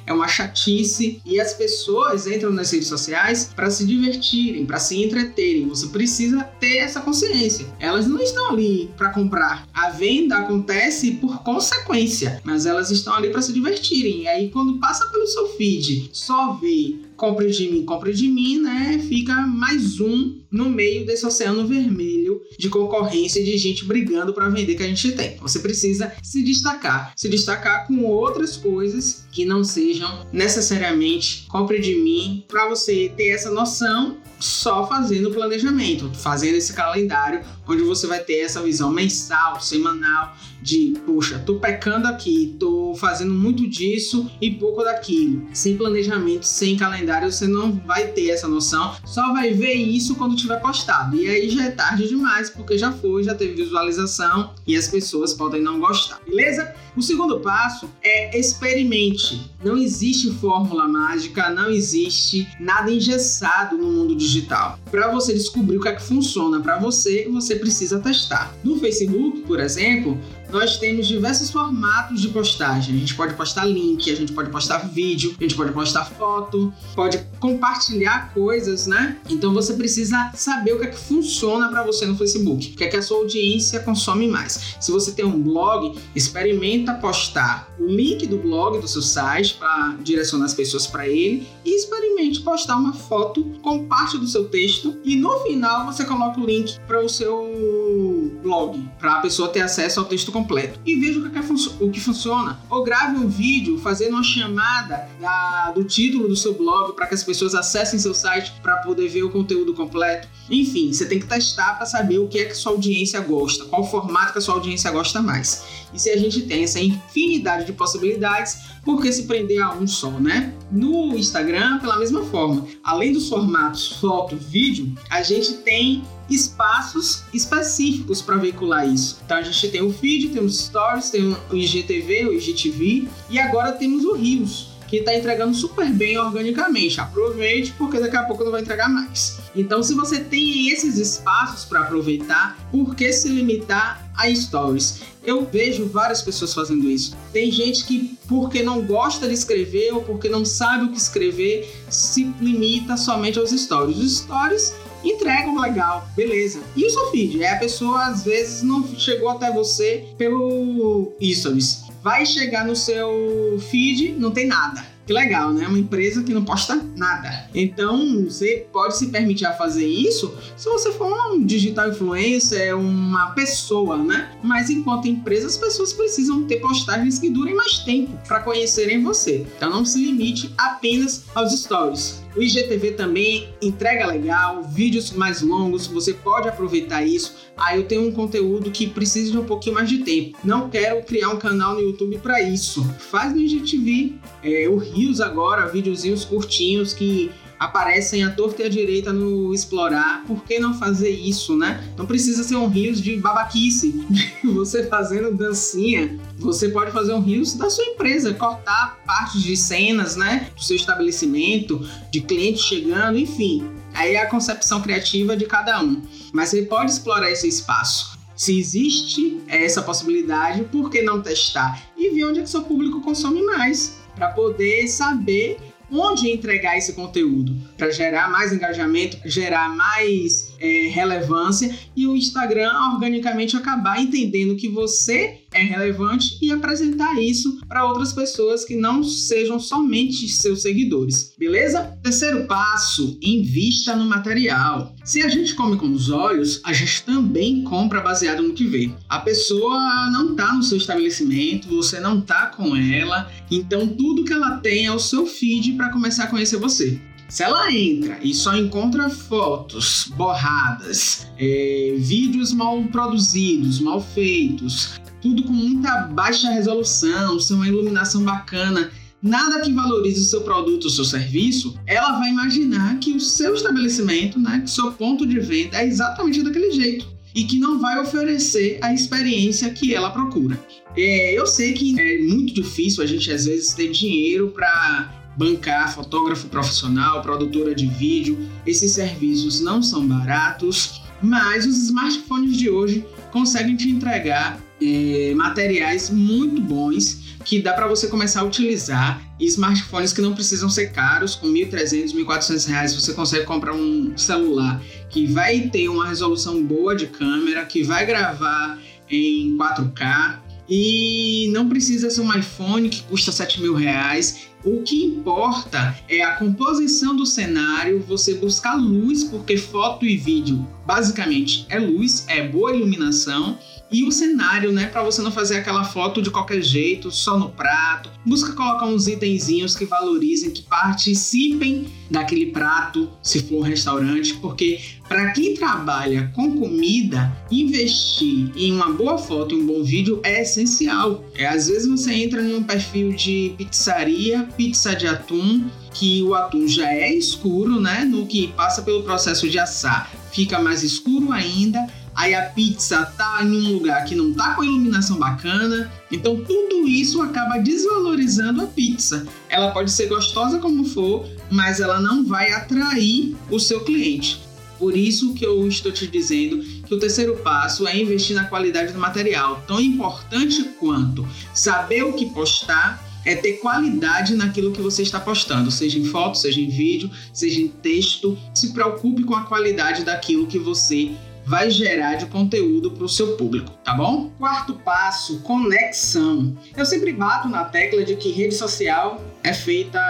é 0.06 0.12
uma 0.12 0.28
chatice 0.28 1.20
e 1.24 1.40
as 1.40 1.54
pessoas 1.54 2.26
entram 2.26 2.52
nas 2.52 2.70
redes 2.70 2.88
sociais 2.88 3.50
para 3.54 3.70
se 3.70 3.86
divertirem, 3.86 4.66
para 4.66 4.78
se 4.78 5.02
entreterem. 5.02 5.68
Você 5.68 5.86
precisa 5.88 6.42
ter 6.60 6.78
essa 6.78 7.00
consciência. 7.00 7.66
Elas 7.78 8.06
não 8.06 8.20
estão 8.20 8.50
ali 8.50 8.90
para 8.96 9.10
comprar. 9.10 9.66
A 9.72 9.90
venda 9.90 10.36
acontece 10.36 11.12
por 11.12 11.42
consequência, 11.42 12.40
mas 12.44 12.66
elas 12.66 12.90
estão 12.90 13.14
ali 13.14 13.30
para 13.30 13.42
se 13.42 13.52
divertirem. 13.52 14.22
E 14.22 14.28
aí 14.28 14.50
quando 14.50 14.78
passa 14.78 15.06
pelo 15.06 15.26
seu 15.26 15.48
feed, 15.56 16.10
só 16.12 16.54
vê 16.54 16.96
compre 17.24 17.50
de 17.50 17.70
mim, 17.70 17.86
compre 17.86 18.12
de 18.12 18.28
mim, 18.28 18.60
né? 18.60 18.98
Fica 19.08 19.34
mais 19.46 19.98
um 19.98 20.44
no 20.50 20.68
meio 20.68 21.06
desse 21.06 21.24
oceano 21.24 21.66
vermelho 21.66 22.38
de 22.58 22.68
concorrência 22.68 23.42
de 23.42 23.56
gente 23.56 23.86
brigando 23.86 24.34
para 24.34 24.50
vender 24.50 24.74
que 24.74 24.82
a 24.82 24.86
gente 24.86 25.12
tem. 25.12 25.36
Você 25.38 25.58
precisa 25.58 26.12
se 26.22 26.42
destacar, 26.42 27.14
se 27.16 27.28
destacar 27.28 27.86
com 27.86 28.04
outras 28.04 28.58
coisas 28.58 29.26
que 29.32 29.46
não 29.46 29.64
sejam 29.64 30.26
necessariamente 30.32 31.46
compre 31.48 31.80
de 31.80 31.94
mim, 31.96 32.44
para 32.46 32.68
você 32.68 33.10
ter 33.16 33.30
essa 33.30 33.50
noção 33.50 34.18
só 34.38 34.86
fazendo 34.86 35.30
planejamento, 35.30 36.10
fazendo 36.14 36.56
esse 36.56 36.74
calendário 36.74 37.40
onde 37.66 37.82
você 37.82 38.06
vai 38.06 38.20
ter 38.20 38.40
essa 38.40 38.62
visão 38.62 38.90
mensal, 38.90 39.60
semanal 39.60 40.36
de, 40.64 40.94
puxa, 41.04 41.38
tô 41.38 41.56
pecando 41.56 42.08
aqui, 42.08 42.56
tô 42.58 42.94
fazendo 42.94 43.34
muito 43.34 43.68
disso 43.68 44.30
e 44.40 44.50
pouco 44.50 44.82
daquilo. 44.82 45.46
Sem 45.52 45.76
planejamento, 45.76 46.44
sem 46.44 46.76
calendário, 46.76 47.30
você 47.30 47.46
não 47.46 47.72
vai 47.72 48.08
ter 48.08 48.30
essa 48.30 48.48
noção, 48.48 48.96
só 49.04 49.32
vai 49.32 49.52
ver 49.52 49.74
isso 49.74 50.14
quando 50.14 50.34
tiver 50.34 50.58
postado. 50.60 51.16
E 51.16 51.28
aí 51.28 51.50
já 51.50 51.66
é 51.66 51.70
tarde 51.70 52.08
demais, 52.08 52.48
porque 52.48 52.78
já 52.78 52.90
foi, 52.90 53.22
já 53.22 53.34
teve 53.34 53.54
visualização 53.62 54.54
e 54.66 54.74
as 54.74 54.88
pessoas 54.88 55.34
podem 55.34 55.60
não 55.60 55.78
gostar, 55.78 56.18
beleza? 56.26 56.74
O 56.96 57.02
segundo 57.02 57.40
passo 57.40 57.90
é 58.02 58.38
experimente. 58.38 59.50
Não 59.62 59.76
existe 59.76 60.30
fórmula 60.34 60.86
mágica, 60.86 61.50
não 61.50 61.68
existe 61.68 62.48
nada 62.60 62.90
engessado 62.90 63.76
no 63.76 63.90
mundo 63.90 64.14
digital. 64.14 64.78
Para 64.90 65.10
você 65.10 65.34
descobrir 65.34 65.76
o 65.76 65.80
que 65.80 65.88
é 65.88 65.94
que 65.94 66.02
funciona 66.02 66.60
para 66.60 66.78
você, 66.78 67.28
você 67.30 67.53
precisa 67.56 67.98
testar. 68.00 68.54
No 68.62 68.78
Facebook, 68.78 69.42
por 69.46 69.60
exemplo, 69.60 70.18
nós 70.54 70.76
temos 70.76 71.08
diversos 71.08 71.50
formatos 71.50 72.22
de 72.22 72.28
postagem. 72.28 72.94
A 72.94 72.98
gente 72.98 73.16
pode 73.16 73.34
postar 73.34 73.64
link, 73.64 74.08
a 74.08 74.14
gente 74.14 74.32
pode 74.32 74.50
postar 74.50 74.78
vídeo, 74.88 75.34
a 75.36 75.42
gente 75.42 75.56
pode 75.56 75.72
postar 75.72 76.04
foto, 76.04 76.72
pode 76.94 77.18
compartilhar 77.40 78.32
coisas, 78.32 78.86
né? 78.86 79.18
Então 79.28 79.52
você 79.52 79.74
precisa 79.74 80.30
saber 80.32 80.74
o 80.74 80.78
que 80.78 80.86
é 80.86 80.90
que 80.90 80.96
funciona 80.96 81.68
para 81.68 81.82
você 81.82 82.06
no 82.06 82.16
Facebook, 82.16 82.70
o 82.72 82.76
que 82.76 82.84
é 82.84 82.86
que 82.86 82.96
a 82.96 83.02
sua 83.02 83.18
audiência 83.18 83.80
consome 83.80 84.28
mais. 84.28 84.76
Se 84.80 84.92
você 84.92 85.10
tem 85.10 85.24
um 85.24 85.42
blog, 85.42 85.98
experimenta 86.14 86.94
postar 86.94 87.74
o 87.76 87.86
link 87.86 88.24
do 88.28 88.38
blog 88.38 88.78
do 88.78 88.86
seu 88.86 89.02
site 89.02 89.54
para 89.54 89.96
direcionar 90.04 90.44
as 90.44 90.54
pessoas 90.54 90.86
para 90.86 91.08
ele 91.08 91.48
e 91.64 91.76
experimente 91.76 92.40
postar 92.42 92.76
uma 92.76 92.92
foto 92.92 93.42
com 93.60 93.88
parte 93.88 94.16
do 94.18 94.28
seu 94.28 94.44
texto 94.48 94.96
e 95.04 95.16
no 95.16 95.40
final 95.40 95.84
você 95.86 96.04
coloca 96.04 96.40
o 96.40 96.46
link 96.46 96.78
para 96.86 97.04
o 97.04 97.08
seu 97.08 98.23
blog, 98.28 98.88
para 98.98 99.14
a 99.14 99.20
pessoa 99.20 99.48
ter 99.48 99.60
acesso 99.60 100.00
ao 100.00 100.06
texto 100.06 100.32
completo 100.32 100.80
e 100.84 100.96
veja 100.96 101.20
o 101.20 101.30
que, 101.30 101.38
é 101.38 101.42
o 101.80 101.90
que 101.90 102.00
funciona. 102.00 102.58
Ou 102.70 102.82
grave 102.82 103.16
um 103.16 103.28
vídeo 103.28 103.78
fazendo 103.78 104.14
uma 104.14 104.22
chamada 104.22 105.08
da, 105.20 105.72
do 105.72 105.84
título 105.84 106.28
do 106.28 106.36
seu 106.36 106.54
blog 106.54 106.94
para 106.94 107.06
que 107.06 107.14
as 107.14 107.22
pessoas 107.22 107.54
acessem 107.54 107.98
seu 107.98 108.14
site 108.14 108.52
para 108.62 108.76
poder 108.78 109.08
ver 109.08 109.22
o 109.22 109.30
conteúdo 109.30 109.74
completo. 109.74 110.28
Enfim, 110.50 110.92
você 110.92 111.06
tem 111.06 111.18
que 111.18 111.26
testar 111.26 111.74
para 111.76 111.86
saber 111.86 112.18
o 112.18 112.28
que 112.28 112.38
é 112.38 112.44
que 112.44 112.54
sua 112.54 112.72
audiência 112.72 113.20
gosta, 113.20 113.64
qual 113.64 113.88
formato 113.88 114.32
que 114.32 114.38
a 114.38 114.40
sua 114.40 114.54
audiência 114.54 114.90
gosta 114.90 115.22
mais. 115.22 115.64
E 115.92 115.98
se 115.98 116.10
a 116.10 116.16
gente 116.16 116.42
tem 116.42 116.64
essa 116.64 116.80
infinidade 116.80 117.64
de 117.64 117.72
possibilidades, 117.72 118.58
por 118.84 119.00
que 119.00 119.10
se 119.12 119.24
prender 119.24 119.62
a 119.62 119.72
um 119.72 119.86
só, 119.86 120.10
né? 120.10 120.52
No 120.70 121.16
Instagram, 121.16 121.78
pela 121.78 121.98
mesma 121.98 122.22
forma, 122.24 122.66
além 122.82 123.12
dos 123.12 123.28
formatos 123.28 123.92
foto, 123.92 124.36
vídeo, 124.36 124.92
a 125.08 125.22
gente 125.22 125.54
tem 125.54 126.04
espaços 126.28 127.22
específicos 127.32 128.22
para 128.22 128.36
veicular 128.36 128.88
isso. 128.88 129.18
Então 129.24 129.36
a 129.36 129.42
gente 129.42 129.68
tem 129.68 129.82
o 129.82 129.92
feed, 129.92 130.28
temos 130.28 130.58
stories, 130.58 131.10
tem 131.10 131.36
o 131.50 131.56
IGTV, 131.56 132.26
o 132.26 132.32
IGTV 132.34 133.08
e 133.30 133.38
agora 133.38 133.72
temos 133.72 134.04
o 134.04 134.14
Rios 134.14 134.74
que 134.94 135.00
está 135.00 135.14
entregando 135.16 135.54
super 135.54 135.90
bem 135.90 136.16
organicamente. 136.18 137.00
Aproveite, 137.00 137.72
porque 137.76 137.98
daqui 137.98 138.16
a 138.16 138.22
pouco 138.22 138.44
não 138.44 138.52
vai 138.52 138.60
entregar 138.60 138.88
mais. 138.88 139.38
Então, 139.56 139.82
se 139.82 139.94
você 139.94 140.20
tem 140.20 140.70
esses 140.70 140.98
espaços 140.98 141.64
para 141.64 141.80
aproveitar, 141.80 142.56
por 142.70 142.94
que 142.94 143.12
se 143.12 143.28
limitar 143.28 144.08
a 144.16 144.32
stories? 144.32 145.00
Eu 145.24 145.44
vejo 145.46 145.86
várias 145.86 146.22
pessoas 146.22 146.52
fazendo 146.52 146.88
isso. 146.88 147.16
Tem 147.32 147.50
gente 147.50 147.84
que, 147.84 148.16
porque 148.28 148.62
não 148.62 148.82
gosta 148.82 149.26
de 149.26 149.34
escrever 149.34 149.92
ou 149.92 150.02
porque 150.02 150.28
não 150.28 150.44
sabe 150.44 150.84
o 150.84 150.92
que 150.92 150.98
escrever, 150.98 151.68
se 151.88 152.24
limita 152.40 152.96
somente 152.96 153.38
aos 153.38 153.50
stories. 153.50 153.98
Os 153.98 154.18
stories 154.18 154.74
entregam 155.10 155.60
legal, 155.60 156.08
beleza. 156.16 156.60
E 156.76 156.84
o 156.84 156.90
seu 156.90 157.10
feed? 157.10 157.42
É 157.42 157.52
a 157.52 157.58
pessoa 157.58 158.06
às 158.06 158.24
vezes 158.24 158.62
não 158.62 158.86
chegou 158.96 159.28
até 159.28 159.52
você 159.52 160.04
pelo 160.16 161.12
stories 161.22 161.84
vai 162.04 162.26
chegar 162.26 162.66
no 162.66 162.76
seu 162.76 163.58
feed, 163.70 164.12
não 164.12 164.30
tem 164.30 164.46
nada. 164.46 164.84
Que 165.06 165.12
legal, 165.12 165.52
né? 165.52 165.66
Uma 165.66 165.78
empresa 165.78 166.22
que 166.22 166.32
não 166.32 166.44
posta 166.44 166.76
nada. 166.96 167.48
Então, 167.54 168.24
você 168.24 168.66
pode 168.72 168.96
se 168.96 169.08
permitir 169.08 169.44
a 169.44 169.52
fazer 169.52 169.86
isso 169.86 170.34
se 170.56 170.66
você 170.68 170.92
for 170.92 171.12
um 171.30 171.44
digital 171.44 171.90
influencer, 171.90 172.76
uma 172.76 173.30
pessoa, 173.32 173.98
né? 173.98 174.30
Mas 174.42 174.70
enquanto 174.70 175.08
empresa, 175.08 175.46
as 175.46 175.58
pessoas 175.58 175.92
precisam 175.92 176.44
ter 176.44 176.56
postagens 176.56 177.18
que 177.18 177.28
durem 177.28 177.54
mais 177.54 177.78
tempo 177.80 178.18
para 178.26 178.40
conhecerem 178.40 179.02
você. 179.02 179.46
Então, 179.56 179.70
não 179.70 179.84
se 179.84 179.98
limite 179.98 180.54
apenas 180.56 181.24
aos 181.34 181.52
stories. 181.52 182.23
O 182.36 182.42
IGTV 182.42 182.92
também 182.92 183.48
entrega 183.62 184.06
legal, 184.06 184.62
vídeos 184.64 185.12
mais 185.12 185.40
longos, 185.40 185.86
você 185.86 186.12
pode 186.12 186.48
aproveitar 186.48 187.04
isso. 187.04 187.36
Ah, 187.56 187.76
eu 187.76 187.84
tenho 187.84 188.08
um 188.08 188.12
conteúdo 188.12 188.72
que 188.72 188.88
precisa 188.88 189.30
de 189.30 189.38
um 189.38 189.44
pouquinho 189.44 189.76
mais 189.76 189.88
de 189.88 189.98
tempo. 189.98 190.36
Não 190.42 190.68
quero 190.68 191.02
criar 191.04 191.30
um 191.30 191.38
canal 191.38 191.74
no 191.74 191.80
YouTube 191.80 192.18
para 192.18 192.42
isso. 192.42 192.84
Faz 192.98 193.32
no 193.32 193.40
IGTV. 193.40 194.14
É, 194.42 194.68
o 194.68 194.76
Rios 194.76 195.20
agora, 195.20 195.66
videozinhos 195.66 196.24
curtinhos 196.24 196.92
que 196.92 197.30
aparecem 197.64 198.22
à 198.22 198.30
torta 198.30 198.62
e 198.62 198.66
à 198.66 198.68
direita 198.68 199.12
no 199.12 199.54
explorar. 199.54 200.24
Por 200.26 200.44
que 200.44 200.58
não 200.58 200.74
fazer 200.74 201.10
isso, 201.10 201.56
né? 201.56 201.82
Não 201.96 202.06
precisa 202.06 202.44
ser 202.44 202.56
um 202.56 202.68
rios 202.68 203.00
de 203.00 203.16
babaquice. 203.16 204.04
você 204.44 204.86
fazendo 204.86 205.36
dancinha, 205.36 206.18
você 206.38 206.68
pode 206.68 206.92
fazer 206.92 207.14
um 207.14 207.20
rios 207.20 207.54
da 207.54 207.70
sua 207.70 207.84
empresa, 207.84 208.34
cortar 208.34 209.02
partes 209.06 209.42
de 209.42 209.56
cenas, 209.56 210.16
né? 210.16 210.50
Do 210.54 210.62
seu 210.62 210.76
estabelecimento, 210.76 211.88
de 212.10 212.20
cliente 212.20 212.62
chegando, 212.62 213.18
enfim. 213.18 213.66
Aí 213.94 214.14
é 214.14 214.22
a 214.22 214.28
concepção 214.28 214.82
criativa 214.82 215.36
de 215.36 215.46
cada 215.46 215.82
um. 215.82 216.02
Mas 216.32 216.50
você 216.50 216.62
pode 216.62 216.90
explorar 216.90 217.30
esse 217.30 217.48
espaço. 217.48 218.18
Se 218.36 218.58
existe 218.58 219.40
essa 219.46 219.80
possibilidade, 219.80 220.64
por 220.64 220.90
que 220.90 221.00
não 221.02 221.22
testar? 221.22 221.80
E 221.96 222.10
ver 222.10 222.24
onde 222.24 222.40
é 222.40 222.42
que 222.42 222.50
seu 222.50 222.62
público 222.62 223.00
consome 223.00 223.42
mais, 223.42 224.00
para 224.16 224.28
poder 224.28 224.88
saber 224.88 225.58
onde 225.94 226.30
entregar 226.30 226.76
esse 226.76 226.92
conteúdo 226.92 227.54
para 227.76 227.90
gerar 227.90 228.30
mais 228.30 228.52
engajamento, 228.52 229.18
gerar 229.24 229.68
mais 229.68 230.53
é, 230.64 230.88
relevância 230.88 231.76
e 231.94 232.06
o 232.06 232.16
Instagram 232.16 232.72
organicamente 232.94 233.54
acabar 233.54 234.00
entendendo 234.00 234.56
que 234.56 234.68
você 234.68 235.40
é 235.52 235.62
relevante 235.62 236.38
e 236.40 236.50
apresentar 236.50 237.20
isso 237.20 237.60
para 237.68 237.84
outras 237.84 238.12
pessoas 238.12 238.64
que 238.64 238.74
não 238.74 239.04
sejam 239.04 239.60
somente 239.60 240.26
seus 240.28 240.62
seguidores, 240.62 241.34
beleza? 241.38 241.96
Terceiro 242.02 242.46
passo: 242.46 243.18
invista 243.22 243.94
no 243.94 244.06
material. 244.06 244.94
Se 245.04 245.22
a 245.22 245.28
gente 245.28 245.54
come 245.54 245.76
com 245.76 245.92
os 245.92 246.08
olhos, 246.08 246.60
a 246.64 246.72
gente 246.72 247.02
também 247.02 247.62
compra 247.62 248.00
baseado 248.00 248.42
no 248.42 248.54
que 248.54 248.66
vê. 248.66 248.90
A 249.08 249.18
pessoa 249.18 250.10
não 250.10 250.32
está 250.32 250.54
no 250.54 250.62
seu 250.62 250.78
estabelecimento, 250.78 251.68
você 251.68 252.00
não 252.00 252.20
está 252.20 252.46
com 252.46 252.74
ela, 252.74 253.30
então 253.50 253.86
tudo 253.86 254.24
que 254.24 254.32
ela 254.32 254.56
tem 254.58 254.86
é 254.86 254.92
o 254.92 254.98
seu 254.98 255.26
feed 255.26 255.72
para 255.74 255.90
começar 255.90 256.24
a 256.24 256.28
conhecer 256.28 256.56
você. 256.56 257.00
Se 257.28 257.42
ela 257.42 257.72
entra 257.72 258.18
e 258.22 258.34
só 258.34 258.56
encontra 258.56 259.08
fotos 259.08 260.10
borradas, 260.16 261.26
é, 261.38 261.94
vídeos 261.98 262.52
mal 262.52 262.82
produzidos, 262.84 263.80
mal 263.80 264.00
feitos, 264.00 265.00
tudo 265.20 265.42
com 265.42 265.52
muita 265.52 266.02
baixa 266.08 266.50
resolução, 266.50 267.40
sem 267.40 267.56
uma 267.56 267.66
iluminação 267.66 268.22
bacana, 268.22 268.90
nada 269.22 269.60
que 269.60 269.72
valorize 269.72 270.20
o 270.20 270.24
seu 270.24 270.42
produto, 270.42 270.84
o 270.84 270.90
seu 270.90 271.04
serviço, 271.04 271.74
ela 271.86 272.18
vai 272.18 272.28
imaginar 272.28 272.98
que 272.98 273.12
o 273.12 273.20
seu 273.20 273.54
estabelecimento, 273.54 274.38
né, 274.38 274.58
que 274.58 274.66
o 274.66 274.74
seu 274.74 274.92
ponto 274.92 275.26
de 275.26 275.40
venda 275.40 275.78
é 275.78 275.86
exatamente 275.86 276.42
daquele 276.42 276.70
jeito 276.70 277.08
e 277.34 277.44
que 277.44 277.58
não 277.58 277.80
vai 277.80 277.98
oferecer 277.98 278.78
a 278.82 278.92
experiência 278.92 279.70
que 279.70 279.94
ela 279.94 280.10
procura. 280.10 280.62
É, 280.96 281.32
eu 281.36 281.46
sei 281.46 281.72
que 281.72 281.98
é 281.98 282.22
muito 282.22 282.54
difícil 282.54 283.02
a 283.02 283.06
gente 283.06 283.32
às 283.32 283.46
vezes 283.46 283.72
ter 283.72 283.90
dinheiro 283.90 284.52
para 284.54 285.23
bancar 285.36 285.94
fotógrafo 285.94 286.48
profissional, 286.48 287.22
produtora 287.22 287.74
de 287.74 287.86
vídeo. 287.86 288.48
Esses 288.66 288.92
serviços 288.92 289.60
não 289.60 289.82
são 289.82 290.06
baratos, 290.06 291.02
mas 291.22 291.66
os 291.66 291.76
smartphones 291.84 292.56
de 292.56 292.70
hoje 292.70 293.04
conseguem 293.32 293.76
te 293.76 293.90
entregar 293.90 294.60
é, 294.82 295.32
materiais 295.34 296.10
muito 296.10 296.60
bons 296.60 297.24
que 297.44 297.60
dá 297.60 297.72
para 297.72 297.86
você 297.86 298.06
começar 298.06 298.40
a 298.40 298.44
utilizar. 298.44 299.20
E 299.38 299.46
smartphones 299.46 300.12
que 300.12 300.22
não 300.22 300.34
precisam 300.34 300.70
ser 300.70 300.92
caros, 300.92 301.34
com 301.34 301.48
1.300, 301.48 302.14
1.400 302.14 302.68
reais 302.68 302.94
você 302.94 303.12
consegue 303.12 303.44
comprar 303.44 303.74
um 303.74 304.16
celular 304.16 304.80
que 305.10 305.26
vai 305.26 305.60
ter 305.62 305.88
uma 305.88 306.06
resolução 306.06 306.62
boa 306.64 306.94
de 306.94 307.06
câmera, 307.06 307.64
que 307.64 307.82
vai 307.82 308.06
gravar 308.06 308.78
em 309.10 309.56
4K 309.56 310.38
e 310.68 311.50
não 311.52 311.68
precisa 311.68 312.08
ser 312.08 312.20
um 312.20 312.32
iPhone 312.32 312.88
que 312.88 313.02
custa 313.02 313.30
7 313.30 313.60
mil 313.60 313.74
reais 313.74 314.48
o 314.64 314.82
que 314.82 315.04
importa 315.04 315.94
é 316.08 316.22
a 316.22 316.36
composição 316.36 317.14
do 317.14 317.26
cenário, 317.26 318.00
você 318.00 318.34
buscar 318.34 318.74
luz, 318.76 319.22
porque 319.24 319.58
foto 319.58 320.06
e 320.06 320.16
vídeo 320.16 320.66
basicamente 320.86 321.66
é 321.68 321.78
luz, 321.78 322.24
é 322.28 322.48
boa 322.48 322.74
iluminação 322.74 323.58
e 323.90 324.02
o 324.04 324.10
cenário, 324.10 324.72
né, 324.72 324.86
para 324.86 325.02
você 325.02 325.22
não 325.22 325.30
fazer 325.30 325.58
aquela 325.58 325.84
foto 325.84 326.20
de 326.20 326.30
qualquer 326.30 326.62
jeito, 326.62 327.10
só 327.10 327.38
no 327.38 327.50
prato. 327.50 328.10
Busca 328.26 328.52
colocar 328.52 328.86
uns 328.86 329.06
itenzinhos 329.06 329.76
que 329.76 329.84
valorizem, 329.84 330.50
que 330.50 330.62
participem 330.62 331.86
daquele 332.10 332.46
prato, 332.46 333.10
se 333.22 333.42
for 333.42 333.58
um 333.58 333.62
restaurante, 333.62 334.34
porque 334.34 334.80
para 335.08 335.32
quem 335.32 335.54
trabalha 335.54 336.32
com 336.34 336.58
comida, 336.58 337.30
investir 337.50 338.50
em 338.56 338.72
uma 338.72 338.90
boa 338.90 339.18
foto 339.18 339.54
e 339.54 339.58
um 339.58 339.66
bom 339.66 339.82
vídeo 339.82 340.20
é 340.24 340.42
essencial. 340.42 341.24
É, 341.34 341.46
às 341.46 341.68
vezes 341.68 341.86
você 341.86 342.12
entra 342.14 342.42
em 342.42 342.54
um 342.54 342.62
perfil 342.62 343.12
de 343.12 343.54
pizzaria, 343.56 344.48
pizza 344.56 344.96
de 344.96 345.06
atum, 345.06 345.68
que 345.92 346.22
o 346.22 346.34
atum 346.34 346.66
já 346.66 346.90
é 346.90 347.14
escuro, 347.14 347.80
né? 347.80 348.04
No 348.04 348.26
que 348.26 348.48
passa 348.48 348.82
pelo 348.82 349.04
processo 349.04 349.48
de 349.48 349.58
assar, 349.58 350.10
fica 350.32 350.58
mais 350.58 350.82
escuro 350.82 351.30
ainda 351.30 351.86
aí 352.14 352.34
a 352.34 352.42
pizza 352.42 353.04
tá 353.16 353.40
em 353.42 353.68
um 353.68 353.72
lugar 353.74 354.04
que 354.04 354.14
não 354.14 354.32
tá 354.32 354.54
com 354.54 354.64
iluminação 354.64 355.18
bacana. 355.18 355.90
Então 356.10 356.42
tudo 356.44 356.86
isso 356.86 357.20
acaba 357.22 357.58
desvalorizando 357.58 358.62
a 358.62 358.66
pizza. 358.66 359.26
Ela 359.48 359.70
pode 359.72 359.90
ser 359.90 360.06
gostosa 360.06 360.58
como 360.58 360.84
for, 360.84 361.26
mas 361.50 361.80
ela 361.80 362.00
não 362.00 362.24
vai 362.24 362.52
atrair 362.52 363.36
o 363.50 363.58
seu 363.58 363.80
cliente. 363.80 364.42
Por 364.78 364.96
isso 364.96 365.34
que 365.34 365.46
eu 365.46 365.66
estou 365.68 365.92
te 365.92 366.06
dizendo 366.06 366.62
que 366.62 366.94
o 366.94 366.98
terceiro 366.98 367.36
passo 367.36 367.86
é 367.86 367.96
investir 367.96 368.34
na 368.34 368.44
qualidade 368.44 368.92
do 368.92 368.98
material, 368.98 369.62
tão 369.66 369.80
importante 369.80 370.62
quanto 370.78 371.26
saber 371.54 372.02
o 372.02 372.12
que 372.12 372.26
postar 372.30 373.02
é 373.24 373.34
ter 373.34 373.54
qualidade 373.54 374.34
naquilo 374.34 374.72
que 374.72 374.82
você 374.82 375.02
está 375.02 375.18
postando, 375.18 375.70
seja 375.70 375.98
em 375.98 376.04
foto, 376.04 376.36
seja 376.36 376.60
em 376.60 376.68
vídeo, 376.68 377.10
seja 377.32 377.60
em 377.60 377.68
texto. 377.68 378.36
Se 378.52 378.72
preocupe 378.72 379.24
com 379.24 379.34
a 379.34 379.44
qualidade 379.44 380.04
daquilo 380.04 380.46
que 380.46 380.58
você 380.58 381.12
vai 381.46 381.70
gerar 381.70 382.14
de 382.14 382.26
conteúdo 382.26 382.90
para 382.90 383.04
o 383.04 383.08
seu 383.08 383.36
público, 383.36 383.70
tá 383.84 383.94
bom? 383.94 384.30
Quarto 384.38 384.74
passo, 384.74 385.40
conexão. 385.40 386.56
Eu 386.76 386.84
sempre 386.84 387.12
bato 387.12 387.48
na 387.48 387.64
tecla 387.64 388.02
de 388.04 388.16
que 388.16 388.30
rede 388.32 388.54
social 388.54 389.22
é 389.42 389.52
feita 389.52 390.00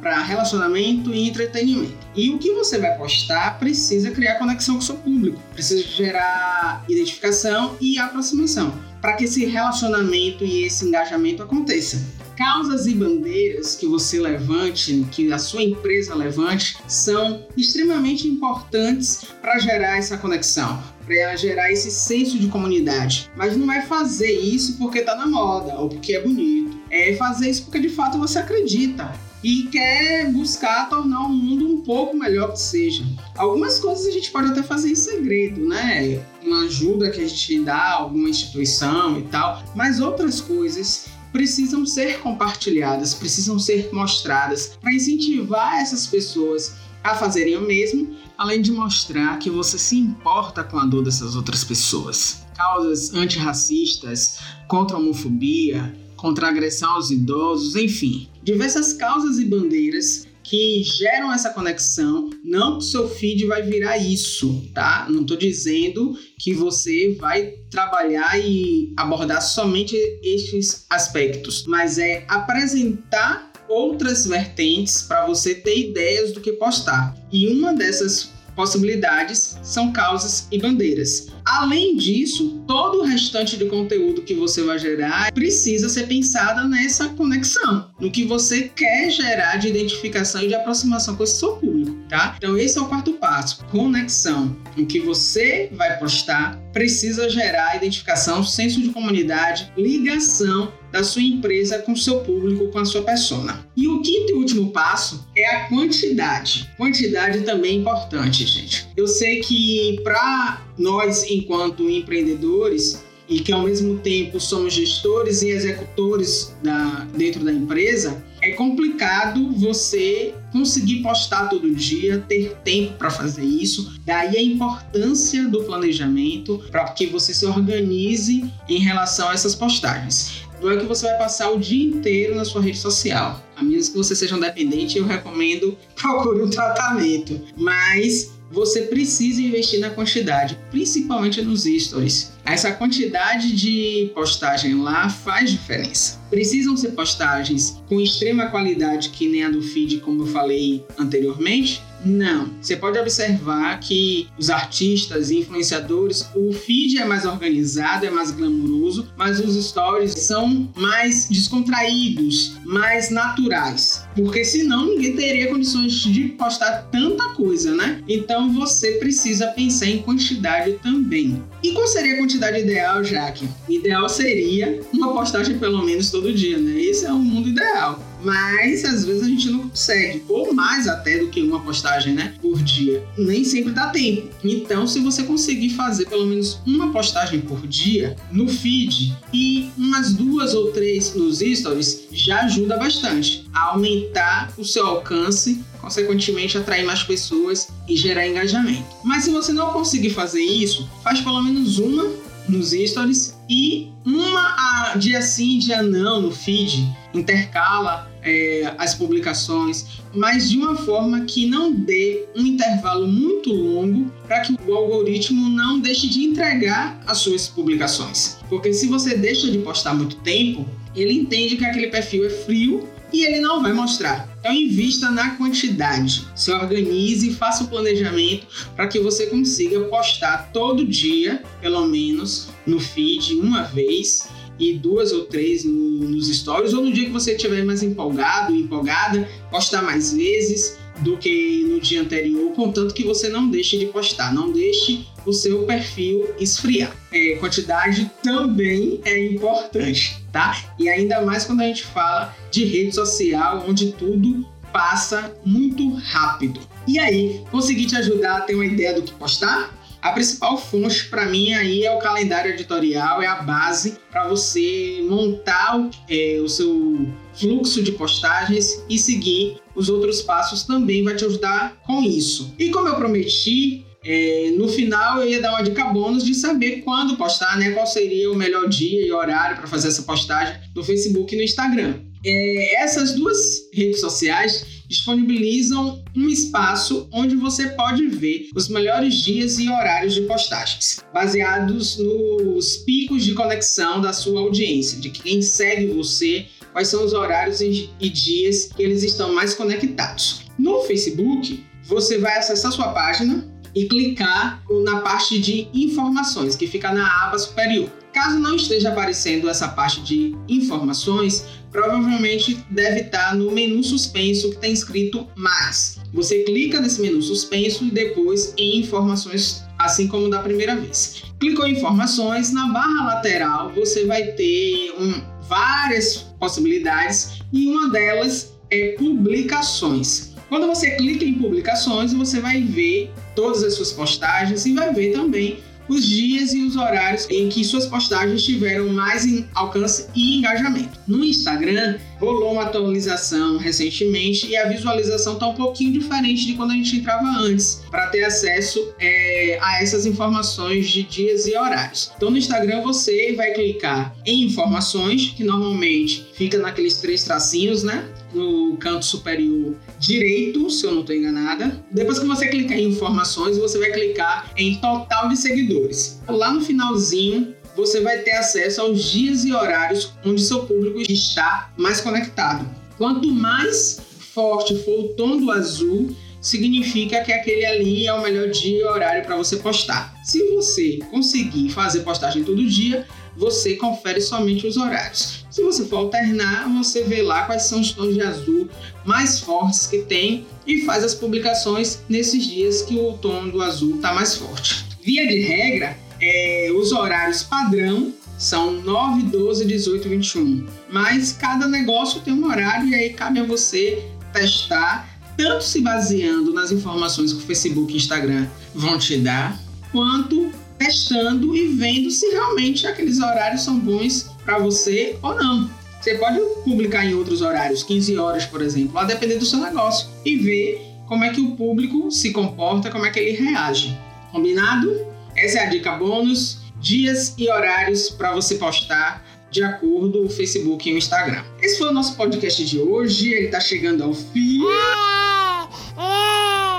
para 0.00 0.22
relacionamento 0.22 1.12
e 1.12 1.28
entretenimento. 1.28 1.96
E 2.14 2.30
o 2.30 2.38
que 2.38 2.52
você 2.52 2.78
vai 2.78 2.96
postar 2.96 3.58
precisa 3.58 4.10
criar 4.10 4.36
conexão 4.36 4.76
com 4.76 4.80
o 4.80 4.84
seu 4.84 4.96
público, 4.96 5.40
precisa 5.52 5.82
gerar 5.82 6.84
identificação 6.88 7.76
e 7.80 7.98
aproximação. 7.98 8.72
para 9.00 9.12
que 9.12 9.24
esse 9.24 9.44
relacionamento 9.44 10.44
e 10.44 10.64
esse 10.64 10.84
engajamento 10.84 11.42
aconteça. 11.42 12.02
Causas 12.38 12.86
e 12.86 12.94
bandeiras 12.94 13.74
que 13.74 13.84
você 13.84 14.20
levante, 14.20 15.04
que 15.10 15.32
a 15.32 15.38
sua 15.38 15.60
empresa 15.60 16.14
levante, 16.14 16.78
são 16.86 17.44
extremamente 17.56 18.28
importantes 18.28 19.24
para 19.42 19.58
gerar 19.58 19.98
essa 19.98 20.16
conexão, 20.16 20.80
para 21.04 21.34
gerar 21.34 21.72
esse 21.72 21.90
senso 21.90 22.38
de 22.38 22.46
comunidade. 22.46 23.28
Mas 23.34 23.56
não 23.56 23.72
é 23.72 23.82
fazer 23.82 24.30
isso 24.30 24.78
porque 24.78 25.00
está 25.00 25.16
na 25.16 25.26
moda 25.26 25.74
ou 25.80 25.88
porque 25.88 26.12
é 26.12 26.22
bonito. 26.22 26.78
É 26.88 27.12
fazer 27.16 27.50
isso 27.50 27.64
porque 27.64 27.80
de 27.80 27.88
fato 27.88 28.18
você 28.18 28.38
acredita 28.38 29.12
e 29.42 29.64
quer 29.64 30.30
buscar 30.30 30.88
tornar 30.88 31.22
o 31.22 31.30
mundo 31.30 31.66
um 31.66 31.80
pouco 31.80 32.16
melhor 32.16 32.52
que 32.52 32.60
seja. 32.60 33.04
Algumas 33.36 33.80
coisas 33.80 34.06
a 34.06 34.12
gente 34.12 34.30
pode 34.30 34.46
até 34.46 34.62
fazer 34.62 34.92
em 34.92 34.94
segredo, 34.94 35.66
né? 35.66 36.22
Uma 36.44 36.66
ajuda 36.66 37.10
que 37.10 37.20
a 37.20 37.26
gente 37.28 37.64
dá 37.64 37.74
a 37.74 37.94
alguma 37.94 38.28
instituição 38.28 39.18
e 39.18 39.22
tal, 39.22 39.60
mas 39.74 39.98
outras 40.00 40.40
coisas 40.40 41.17
precisam 41.32 41.84
ser 41.84 42.20
compartilhadas, 42.20 43.14
precisam 43.14 43.58
ser 43.58 43.90
mostradas 43.92 44.78
para 44.80 44.92
incentivar 44.92 45.80
essas 45.80 46.06
pessoas 46.06 46.74
a 47.02 47.14
fazerem 47.14 47.56
o 47.56 47.62
mesmo, 47.62 48.16
além 48.36 48.60
de 48.60 48.72
mostrar 48.72 49.38
que 49.38 49.50
você 49.50 49.78
se 49.78 49.96
importa 49.96 50.62
com 50.62 50.78
a 50.78 50.86
dor 50.86 51.02
dessas 51.02 51.34
outras 51.36 51.64
pessoas. 51.64 52.44
Causas 52.56 53.14
antirracistas, 53.14 54.38
contra 54.66 54.96
a 54.96 55.00
homofobia, 55.00 55.96
contra 56.16 56.46
a 56.46 56.50
agressão 56.50 56.92
aos 56.92 57.10
idosos, 57.10 57.76
enfim, 57.76 58.28
diversas 58.42 58.92
causas 58.92 59.38
e 59.38 59.44
bandeiras 59.44 60.27
que 60.48 60.82
geram 60.82 61.32
essa 61.32 61.50
conexão. 61.50 62.30
Não 62.42 62.78
que 62.78 62.84
seu 62.84 63.08
feed 63.08 63.46
vai 63.46 63.62
virar 63.62 63.98
isso, 63.98 64.64
tá? 64.74 65.06
Não 65.08 65.22
estou 65.22 65.36
dizendo 65.36 66.18
que 66.38 66.54
você 66.54 67.14
vai 67.20 67.54
trabalhar 67.70 68.38
e 68.38 68.92
abordar 68.96 69.42
somente 69.42 69.96
estes 70.22 70.86
aspectos, 70.88 71.64
mas 71.66 71.98
é 71.98 72.24
apresentar 72.28 73.52
outras 73.68 74.26
vertentes 74.26 75.02
para 75.02 75.26
você 75.26 75.54
ter 75.54 75.78
ideias 75.78 76.32
do 76.32 76.40
que 76.40 76.52
postar. 76.52 77.14
E 77.30 77.48
uma 77.48 77.74
dessas 77.74 78.30
possibilidades 78.58 79.56
são 79.62 79.92
causas 79.92 80.48
e 80.50 80.58
bandeiras. 80.58 81.28
Além 81.44 81.96
disso, 81.96 82.60
todo 82.66 82.98
o 82.98 83.04
restante 83.04 83.56
de 83.56 83.66
conteúdo 83.66 84.22
que 84.22 84.34
você 84.34 84.64
vai 84.64 84.80
gerar 84.80 85.30
precisa 85.32 85.88
ser 85.88 86.08
pensada 86.08 86.64
nessa 86.64 87.08
conexão, 87.10 87.88
no 88.00 88.10
que 88.10 88.24
você 88.24 88.68
quer 88.68 89.10
gerar 89.10 89.58
de 89.58 89.68
identificação 89.68 90.42
e 90.42 90.48
de 90.48 90.56
aproximação 90.56 91.14
com 91.14 91.22
esse 91.22 91.38
seu 91.38 91.52
público, 91.52 91.96
tá? 92.08 92.34
Então 92.36 92.56
esse 92.56 92.78
é 92.78 92.80
o 92.80 92.86
quarto 92.86 93.12
passo, 93.14 93.64
conexão. 93.66 94.56
O 94.76 94.86
que 94.86 95.00
você 95.00 95.70
vai 95.72 95.98
postar 95.98 96.58
precisa 96.72 97.28
gerar 97.28 97.76
identificação, 97.76 98.42
senso 98.42 98.80
de 98.80 98.88
comunidade, 98.90 99.72
ligação 99.76 100.72
da 100.90 101.04
sua 101.04 101.22
empresa 101.22 101.80
com 101.80 101.92
o 101.92 101.96
seu 101.96 102.20
público, 102.20 102.68
com 102.68 102.78
a 102.78 102.84
sua 102.84 103.02
persona. 103.02 103.66
E 103.76 103.86
o 103.86 104.00
quinto 104.00 104.32
e 104.32 104.34
último 104.34 104.70
passo 104.70 105.28
é 105.36 105.56
a 105.56 105.68
quantidade. 105.68 106.68
Quantidade 106.76 107.40
também 107.42 107.72
é 107.72 107.80
importante, 107.80 108.46
gente. 108.46 108.88
Eu 108.96 109.06
sei 109.06 109.40
que 109.40 110.00
para 110.02 110.62
nós, 110.78 111.24
enquanto 111.24 111.88
empreendedores, 111.88 113.06
e 113.28 113.40
que 113.40 113.52
ao 113.52 113.62
mesmo 113.62 113.98
tempo 113.98 114.40
somos 114.40 114.72
gestores 114.72 115.42
e 115.42 115.50
executores 115.50 116.56
da, 116.62 117.06
dentro 117.14 117.44
da 117.44 117.52
empresa, 117.52 118.24
é 118.48 118.52
complicado 118.52 119.52
você 119.52 120.34
conseguir 120.52 121.02
postar 121.02 121.48
todo 121.48 121.74
dia, 121.74 122.24
ter 122.28 122.56
tempo 122.64 122.94
para 122.94 123.10
fazer 123.10 123.44
isso. 123.44 123.98
Daí 124.04 124.36
a 124.36 124.42
importância 124.42 125.48
do 125.48 125.62
planejamento 125.64 126.62
para 126.70 126.84
que 126.84 127.06
você 127.06 127.34
se 127.34 127.44
organize 127.46 128.50
em 128.68 128.78
relação 128.78 129.28
a 129.28 129.34
essas 129.34 129.54
postagens 129.54 130.48
não 130.60 130.70
é 130.70 130.76
que 130.76 130.86
você 130.86 131.06
vai 131.06 131.18
passar 131.18 131.50
o 131.50 131.58
dia 131.58 131.84
inteiro 131.84 132.34
na 132.34 132.44
sua 132.44 132.60
rede 132.60 132.78
social. 132.78 133.42
A 133.56 133.62
menos 133.62 133.88
que 133.88 133.96
você 133.96 134.14
seja 134.14 134.36
um 134.36 134.40
dependente, 134.40 134.98
eu 134.98 135.06
recomendo 135.06 135.76
procure 135.94 136.42
um 136.42 136.50
tratamento. 136.50 137.40
Mas 137.56 138.32
você 138.50 138.82
precisa 138.82 139.42
investir 139.42 139.80
na 139.80 139.90
quantidade, 139.90 140.58
principalmente 140.70 141.42
nos 141.42 141.64
stories. 141.64 142.32
Essa 142.44 142.72
quantidade 142.72 143.54
de 143.54 144.10
postagem 144.14 144.74
lá 144.80 145.08
faz 145.08 145.50
diferença. 145.50 146.18
Precisam 146.30 146.76
ser 146.76 146.92
postagens 146.92 147.82
com 147.88 148.00
extrema 148.00 148.46
qualidade, 148.46 149.10
que 149.10 149.28
nem 149.28 149.44
a 149.44 149.50
do 149.50 149.60
feed, 149.60 149.98
como 150.00 150.22
eu 150.22 150.26
falei 150.26 150.84
anteriormente, 150.98 151.82
não. 152.04 152.50
Você 152.60 152.76
pode 152.76 152.98
observar 152.98 153.78
que 153.80 154.28
os 154.38 154.50
artistas 154.50 155.30
e 155.30 155.38
influenciadores, 155.38 156.28
o 156.34 156.52
feed 156.52 156.98
é 156.98 157.04
mais 157.04 157.24
organizado, 157.24 158.06
é 158.06 158.10
mais 158.10 158.30
glamouroso, 158.30 159.08
mas 159.16 159.40
os 159.40 159.62
stories 159.66 160.12
são 160.12 160.68
mais 160.76 161.28
descontraídos, 161.28 162.56
mais 162.64 163.10
naturais. 163.10 164.04
Porque 164.14 164.44
senão 164.44 164.86
ninguém 164.86 165.16
teria 165.16 165.48
condições 165.48 165.92
de 165.92 166.28
postar 166.30 166.88
tanta 166.90 167.28
coisa, 167.30 167.74
né? 167.74 168.02
Então 168.08 168.52
você 168.52 168.92
precisa 168.92 169.48
pensar 169.48 169.86
em 169.86 170.02
quantidade 170.02 170.72
também. 170.82 171.42
E 171.62 171.72
qual 171.72 171.86
seria 171.86 172.14
a 172.14 172.18
quantidade 172.18 172.60
ideal, 172.60 173.02
Jaque? 173.02 173.48
Ideal 173.68 174.08
seria 174.08 174.80
uma 174.92 175.12
postagem 175.12 175.58
pelo 175.58 175.82
menos 175.82 176.10
todo 176.10 176.32
dia, 176.32 176.58
né? 176.58 176.80
Esse 176.80 177.06
é 177.06 177.12
o 177.12 177.18
mundo 177.18 177.48
ideal 177.48 178.07
mas 178.22 178.84
às 178.84 179.04
vezes 179.04 179.22
a 179.22 179.28
gente 179.28 179.50
não 179.50 179.68
consegue, 179.68 180.24
ou 180.28 180.52
mais 180.52 180.86
até 180.86 181.18
do 181.18 181.28
que 181.28 181.42
uma 181.42 181.60
postagem, 181.60 182.14
né, 182.14 182.34
por 182.40 182.62
dia. 182.62 183.04
Nem 183.16 183.44
sempre 183.44 183.72
dá 183.72 183.88
tempo. 183.88 184.28
Então, 184.44 184.86
se 184.86 185.00
você 185.00 185.22
conseguir 185.22 185.70
fazer 185.70 186.06
pelo 186.06 186.26
menos 186.26 186.60
uma 186.66 186.92
postagem 186.92 187.40
por 187.40 187.66
dia 187.66 188.16
no 188.30 188.48
feed 188.48 189.16
e 189.32 189.70
umas 189.76 190.12
duas 190.12 190.54
ou 190.54 190.72
três 190.72 191.14
nos 191.14 191.38
stories, 191.38 192.06
já 192.12 192.42
ajuda 192.42 192.76
bastante 192.76 193.46
a 193.52 193.70
aumentar 193.70 194.52
o 194.56 194.64
seu 194.64 194.86
alcance 194.86 195.62
consequentemente 195.80 196.58
atrair 196.58 196.84
mais 196.84 197.02
pessoas 197.02 197.68
e 197.88 197.96
gerar 197.96 198.26
engajamento. 198.26 198.84
Mas 199.04 199.24
se 199.24 199.30
você 199.30 199.52
não 199.52 199.72
conseguir 199.72 200.10
fazer 200.10 200.40
isso, 200.40 200.88
faz 201.02 201.20
pelo 201.20 201.42
menos 201.42 201.78
uma 201.78 202.04
nos 202.48 202.70
stories 202.70 203.38
e 203.48 203.90
uma 204.04 204.56
a 204.90 204.96
dia 204.96 205.20
sim, 205.20 205.58
dia 205.58 205.82
não 205.82 206.22
no 206.22 206.30
feed, 206.30 206.88
intercala 207.12 208.07
é, 208.22 208.74
as 208.78 208.94
publicações, 208.94 210.00
mas 210.14 210.50
de 210.50 210.56
uma 210.56 210.76
forma 210.76 211.20
que 211.22 211.46
não 211.46 211.72
dê 211.72 212.26
um 212.36 212.44
intervalo 212.44 213.06
muito 213.06 213.52
longo 213.52 214.10
para 214.26 214.40
que 214.40 214.56
o 214.66 214.74
algoritmo 214.74 215.48
não 215.48 215.80
deixe 215.80 216.08
de 216.08 216.24
entregar 216.24 217.00
as 217.06 217.18
suas 217.18 217.48
publicações. 217.48 218.38
Porque 218.48 218.72
se 218.72 218.86
você 218.86 219.16
deixa 219.16 219.50
de 219.50 219.58
postar 219.58 219.94
muito 219.94 220.16
tempo, 220.16 220.66
ele 220.94 221.12
entende 221.12 221.56
que 221.56 221.64
aquele 221.64 221.88
perfil 221.88 222.26
é 222.26 222.30
frio 222.30 222.88
e 223.12 223.24
ele 223.24 223.40
não 223.40 223.62
vai 223.62 223.72
mostrar. 223.72 224.28
Então 224.38 224.52
invista 224.52 225.10
na 225.10 225.30
quantidade, 225.30 226.26
se 226.34 226.52
organize 226.52 227.28
e 227.28 227.34
faça 227.34 227.64
o 227.64 227.68
planejamento 227.68 228.46
para 228.76 228.86
que 228.86 229.00
você 229.00 229.26
consiga 229.26 229.80
postar 229.80 230.50
todo 230.52 230.86
dia, 230.86 231.42
pelo 231.60 231.86
menos 231.86 232.48
no 232.66 232.78
feed 232.78 233.34
uma 233.34 233.62
vez 233.64 234.28
e 234.58 234.74
duas 234.74 235.12
ou 235.12 235.24
três 235.24 235.64
no, 235.64 235.72
nos 235.72 236.28
stories, 236.28 236.72
ou 236.72 236.82
no 236.82 236.92
dia 236.92 237.06
que 237.06 237.12
você 237.12 237.32
estiver 237.32 237.64
mais 237.64 237.82
empolgado, 237.82 238.54
empolgada, 238.54 239.28
postar 239.50 239.82
mais 239.82 240.12
vezes 240.12 240.78
do 241.00 241.16
que 241.16 241.64
no 241.68 241.80
dia 241.80 242.00
anterior, 242.00 242.52
contanto 242.52 242.92
que 242.92 243.04
você 243.04 243.28
não 243.28 243.48
deixe 243.48 243.78
de 243.78 243.86
postar, 243.86 244.34
não 244.34 244.50
deixe 244.50 245.06
o 245.24 245.32
seu 245.32 245.62
perfil 245.64 246.28
esfriar. 246.40 246.94
É, 247.12 247.36
quantidade 247.36 248.10
também 248.22 249.00
é 249.04 249.26
importante, 249.26 250.20
tá? 250.32 250.72
E 250.78 250.88
ainda 250.88 251.20
mais 251.22 251.44
quando 251.44 251.60
a 251.60 251.64
gente 251.64 251.84
fala 251.84 252.34
de 252.50 252.64
rede 252.64 252.94
social, 252.94 253.64
onde 253.68 253.92
tudo 253.92 254.44
passa 254.72 255.34
muito 255.44 255.88
rápido. 255.94 256.60
E 256.86 256.98
aí, 256.98 257.42
consegui 257.50 257.86
te 257.86 257.96
ajudar 257.96 258.38
a 258.38 258.40
ter 258.40 258.54
uma 258.54 258.66
ideia 258.66 258.94
do 258.94 259.02
que 259.02 259.12
postar? 259.12 259.77
A 260.00 260.12
principal 260.12 260.56
fonte 260.56 261.06
para 261.06 261.26
mim 261.26 261.52
aí 261.52 261.84
é 261.84 261.90
o 261.90 261.98
calendário 261.98 262.52
editorial, 262.52 263.20
é 263.20 263.26
a 263.26 263.42
base 263.42 263.98
para 264.10 264.28
você 264.28 265.04
montar 265.08 265.90
é, 266.08 266.40
o 266.40 266.48
seu 266.48 267.08
fluxo 267.34 267.82
de 267.82 267.92
postagens 267.92 268.82
e 268.88 268.98
seguir 268.98 269.56
os 269.74 269.88
outros 269.88 270.22
passos 270.22 270.62
também 270.62 271.02
vai 271.02 271.16
te 271.16 271.24
ajudar 271.24 271.80
com 271.86 272.02
isso. 272.02 272.54
E 272.58 272.70
como 272.70 272.88
eu 272.88 272.94
prometi, 272.94 273.84
é, 274.04 274.52
no 274.56 274.68
final 274.68 275.20
eu 275.20 275.28
ia 275.28 275.42
dar 275.42 275.50
uma 275.50 275.62
dica 275.62 275.84
bônus 275.84 276.24
de 276.24 276.34
saber 276.34 276.82
quando 276.82 277.16
postar, 277.16 277.58
né? 277.58 277.72
Qual 277.72 277.86
seria 277.86 278.30
o 278.30 278.36
melhor 278.36 278.68
dia 278.68 279.04
e 279.04 279.12
horário 279.12 279.56
para 279.56 279.66
fazer 279.66 279.88
essa 279.88 280.02
postagem 280.02 280.54
no 280.74 280.84
Facebook 280.84 281.34
e 281.34 281.38
no 281.38 281.44
Instagram. 281.44 282.00
É, 282.24 282.82
essas 282.82 283.14
duas 283.14 283.36
redes 283.72 284.00
sociais 284.00 284.77
disponibilizam 284.88 286.02
um 286.16 286.28
espaço 286.28 287.08
onde 287.12 287.36
você 287.36 287.68
pode 287.68 288.06
ver 288.08 288.48
os 288.54 288.68
melhores 288.68 289.14
dias 289.16 289.58
e 289.58 289.68
horários 289.68 290.14
de 290.14 290.22
postagens, 290.22 291.04
baseados 291.12 291.98
nos 291.98 292.78
picos 292.78 293.24
de 293.24 293.34
conexão 293.34 294.00
da 294.00 294.12
sua 294.12 294.40
audiência, 294.40 294.98
de 294.98 295.10
quem 295.10 295.42
segue 295.42 295.88
você, 295.88 296.46
quais 296.72 296.88
são 296.88 297.04
os 297.04 297.12
horários 297.12 297.60
e 297.60 298.08
dias 298.08 298.70
que 298.74 298.82
eles 298.82 299.02
estão 299.02 299.34
mais 299.34 299.54
conectados. 299.54 300.42
No 300.58 300.82
Facebook, 300.82 301.64
você 301.84 302.18
vai 302.18 302.38
acessar 302.38 302.72
sua 302.72 302.88
página 302.88 303.46
e 303.74 303.86
clicar 303.86 304.62
na 304.84 305.00
parte 305.00 305.38
de 305.38 305.68
informações, 305.72 306.56
que 306.56 306.66
fica 306.66 306.92
na 306.92 307.26
aba 307.26 307.38
superior. 307.38 307.90
Caso 308.18 308.40
não 308.40 308.56
esteja 308.56 308.88
aparecendo 308.88 309.48
essa 309.48 309.68
parte 309.68 310.00
de 310.00 310.36
informações, 310.48 311.44
provavelmente 311.70 312.58
deve 312.68 313.02
estar 313.02 313.36
no 313.36 313.52
menu 313.52 313.80
suspenso 313.84 314.50
que 314.50 314.56
tem 314.56 314.72
escrito 314.72 315.28
mais. 315.36 316.00
Você 316.12 316.42
clica 316.42 316.80
nesse 316.80 317.00
menu 317.00 317.22
suspenso 317.22 317.84
e 317.84 317.92
depois 317.92 318.52
em 318.56 318.80
informações, 318.80 319.62
assim 319.78 320.08
como 320.08 320.28
da 320.28 320.40
primeira 320.40 320.74
vez. 320.74 321.22
Clicou 321.38 321.64
em 321.64 321.74
informações, 321.74 322.52
na 322.52 322.66
barra 322.72 323.06
lateral 323.06 323.72
você 323.72 324.04
vai 324.04 324.32
ter 324.32 324.92
um, 324.98 325.22
várias 325.48 326.16
possibilidades 326.40 327.38
e 327.52 327.68
uma 327.68 327.88
delas 327.88 328.52
é 328.68 328.96
publicações. 328.98 330.34
Quando 330.48 330.66
você 330.66 330.90
clica 330.96 331.24
em 331.24 331.34
publicações, 331.34 332.12
você 332.12 332.40
vai 332.40 332.62
ver 332.62 333.12
todas 333.36 333.62
as 333.62 333.74
suas 333.74 333.92
postagens 333.92 334.66
e 334.66 334.74
vai 334.74 334.92
ver 334.92 335.12
também 335.12 335.60
os 335.88 336.06
dias 336.06 336.52
e 336.52 336.62
os 336.62 336.76
horários 336.76 337.26
em 337.30 337.48
que 337.48 337.64
suas 337.64 337.86
postagens 337.86 338.42
tiveram 338.42 338.88
mais 338.88 339.26
alcance 339.54 340.06
e 340.14 340.38
engajamento. 340.38 340.98
No 341.06 341.24
Instagram, 341.24 341.98
rolou 342.18 342.52
uma 342.52 342.64
atualização 342.64 343.56
recentemente 343.56 344.46
e 344.48 344.56
a 344.56 344.68
visualização 344.68 345.34
está 345.34 345.46
um 345.46 345.54
pouquinho 345.54 345.92
diferente 345.92 346.46
de 346.46 346.54
quando 346.54 346.72
a 346.72 346.74
gente 346.74 346.96
entrava 346.96 347.26
antes, 347.38 347.82
para 347.90 348.08
ter 348.08 348.24
acesso 348.24 348.92
é, 348.98 349.58
a 349.62 349.82
essas 349.82 350.04
informações 350.06 350.88
de 350.88 351.02
dias 351.04 351.46
e 351.46 351.56
horários. 351.56 352.10
Então, 352.16 352.30
no 352.30 352.36
Instagram, 352.36 352.82
você 352.82 353.32
vai 353.34 353.52
clicar 353.52 354.14
em 354.26 354.44
informações, 354.44 355.32
que 355.36 355.44
normalmente 355.44 356.26
fica 356.34 356.58
naqueles 356.58 356.94
três 356.98 357.24
tracinhos, 357.24 357.82
né? 357.82 358.08
No 358.32 358.76
canto 358.76 359.04
superior 359.04 359.74
direito, 359.98 360.68
se 360.70 360.84
eu 360.84 360.92
não 360.92 361.00
estou 361.00 361.14
enganada. 361.14 361.84
Depois 361.90 362.18
que 362.18 362.26
você 362.26 362.48
clicar 362.48 362.78
em 362.78 362.88
informações, 362.88 363.58
você 363.58 363.78
vai 363.78 363.90
clicar 363.90 364.52
em 364.56 364.76
total 364.76 365.28
de 365.28 365.36
seguidores. 365.36 366.20
Lá 366.28 366.52
no 366.52 366.60
finalzinho, 366.60 367.54
você 367.76 368.00
vai 368.00 368.18
ter 368.18 368.32
acesso 368.32 368.80
aos 368.80 369.02
dias 369.04 369.44
e 369.44 369.52
horários 369.52 370.12
onde 370.24 370.42
seu 370.42 370.64
público 370.64 371.00
está 371.00 371.72
mais 371.76 372.00
conectado. 372.00 372.68
Quanto 372.96 373.30
mais 373.30 374.00
forte 374.34 374.76
for 374.82 375.04
o 375.04 375.08
tom 375.10 375.36
do 375.36 375.50
azul, 375.50 376.14
significa 376.40 377.22
que 377.22 377.32
aquele 377.32 377.64
ali 377.64 378.06
é 378.06 378.12
o 378.12 378.22
melhor 378.22 378.48
dia 378.50 378.80
e 378.80 378.84
horário 378.84 379.24
para 379.24 379.36
você 379.36 379.56
postar. 379.56 380.14
Se 380.24 380.42
você 380.50 380.98
conseguir 381.10 381.70
fazer 381.70 382.00
postagem 382.00 382.44
todo 382.44 382.64
dia, 382.66 383.06
você 383.38 383.76
confere 383.76 384.20
somente 384.20 384.66
os 384.66 384.76
horários. 384.76 385.46
Se 385.48 385.62
você 385.62 385.84
for 385.84 385.98
alternar, 385.98 386.68
você 386.68 387.04
vê 387.04 387.22
lá 387.22 387.44
quais 387.44 387.62
são 387.62 387.80
os 387.80 387.92
tons 387.92 388.12
de 388.12 388.20
azul 388.20 388.68
mais 389.04 389.38
fortes 389.38 389.86
que 389.86 389.98
tem 389.98 390.44
e 390.66 390.82
faz 390.82 391.04
as 391.04 391.14
publicações 391.14 392.00
nesses 392.08 392.44
dias 392.44 392.82
que 392.82 392.96
o 392.96 393.12
tom 393.14 393.48
do 393.48 393.62
azul 393.62 393.96
está 393.96 394.12
mais 394.12 394.34
forte. 394.34 394.84
Via 395.00 395.26
de 395.26 395.40
regra, 395.40 395.96
é, 396.20 396.70
os 396.76 396.90
horários 396.90 397.44
padrão 397.44 398.12
são 398.36 398.72
9, 398.72 399.22
12, 399.22 399.64
18 399.64 400.08
21. 400.08 400.66
Mas 400.90 401.32
cada 401.32 401.68
negócio 401.68 402.20
tem 402.20 402.34
um 402.34 402.44
horário 402.44 402.88
e 402.88 402.94
aí 402.94 403.10
cabe 403.10 403.38
a 403.38 403.44
você 403.44 404.04
testar, 404.32 405.08
tanto 405.36 405.62
se 405.62 405.80
baseando 405.80 406.52
nas 406.52 406.72
informações 406.72 407.32
que 407.32 407.38
o 407.38 407.46
Facebook 407.46 407.92
e 407.92 407.96
Instagram 407.96 408.48
vão 408.74 408.98
te 408.98 409.16
dar, 409.16 409.58
quanto 409.92 410.52
testando 410.78 411.56
e 411.56 411.68
vendo 411.68 412.10
se 412.10 412.28
realmente 412.28 412.86
aqueles 412.86 413.18
horários 413.18 413.62
são 413.62 413.78
bons 413.78 414.30
para 414.44 414.58
você 414.58 415.18
ou 415.22 415.34
não. 415.34 415.68
Você 416.00 416.14
pode 416.14 416.38
publicar 416.64 417.04
em 417.04 417.14
outros 417.14 417.42
horários, 417.42 417.82
15 417.82 418.16
horas, 418.16 418.46
por 418.46 418.62
exemplo, 418.62 418.96
a 418.98 419.04
depender 419.04 419.36
do 419.36 419.44
seu 419.44 419.58
negócio 419.58 420.08
e 420.24 420.36
ver 420.36 420.80
como 421.06 421.24
é 421.24 421.30
que 421.30 421.40
o 421.40 421.56
público 421.56 422.10
se 422.10 422.32
comporta, 422.32 422.90
como 422.90 423.04
é 423.04 423.10
que 423.10 423.18
ele 423.18 423.36
reage. 423.36 423.98
Combinado? 424.30 425.06
Essa 425.36 425.58
é 425.58 425.62
a 425.62 425.66
dica 425.66 425.92
bônus, 425.92 426.58
dias 426.80 427.34
e 427.36 427.50
horários 427.50 428.10
para 428.10 428.32
você 428.32 428.54
postar 428.54 429.24
de 429.50 429.62
acordo 429.62 430.20
com 430.20 430.26
o 430.26 430.30
Facebook 430.30 430.88
e 430.88 430.92
o 430.92 430.98
Instagram. 430.98 431.42
Esse 431.60 431.78
foi 431.78 431.88
o 431.88 431.92
nosso 431.92 432.16
podcast 432.16 432.64
de 432.64 432.78
hoje, 432.78 433.32
ele 433.32 433.46
está 433.46 433.60
chegando 433.60 434.04
ao 434.04 434.12
fim. 434.12 434.60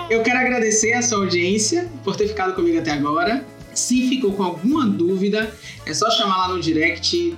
Eu 0.09 0.23
quero 0.23 0.39
agradecer 0.39 0.93
a 0.93 1.01
sua 1.01 1.19
audiência 1.19 1.89
por 2.03 2.15
ter 2.15 2.27
ficado 2.27 2.53
comigo 2.53 2.79
até 2.79 2.91
agora. 2.91 3.45
Se 3.79 4.09
ficou 4.09 4.33
com 4.33 4.43
alguma 4.43 4.85
dúvida, 4.85 5.55
é 5.85 5.93
só 5.93 6.11
chamar 6.11 6.47
lá 6.47 6.53
no 6.53 6.61
direct 6.61 7.37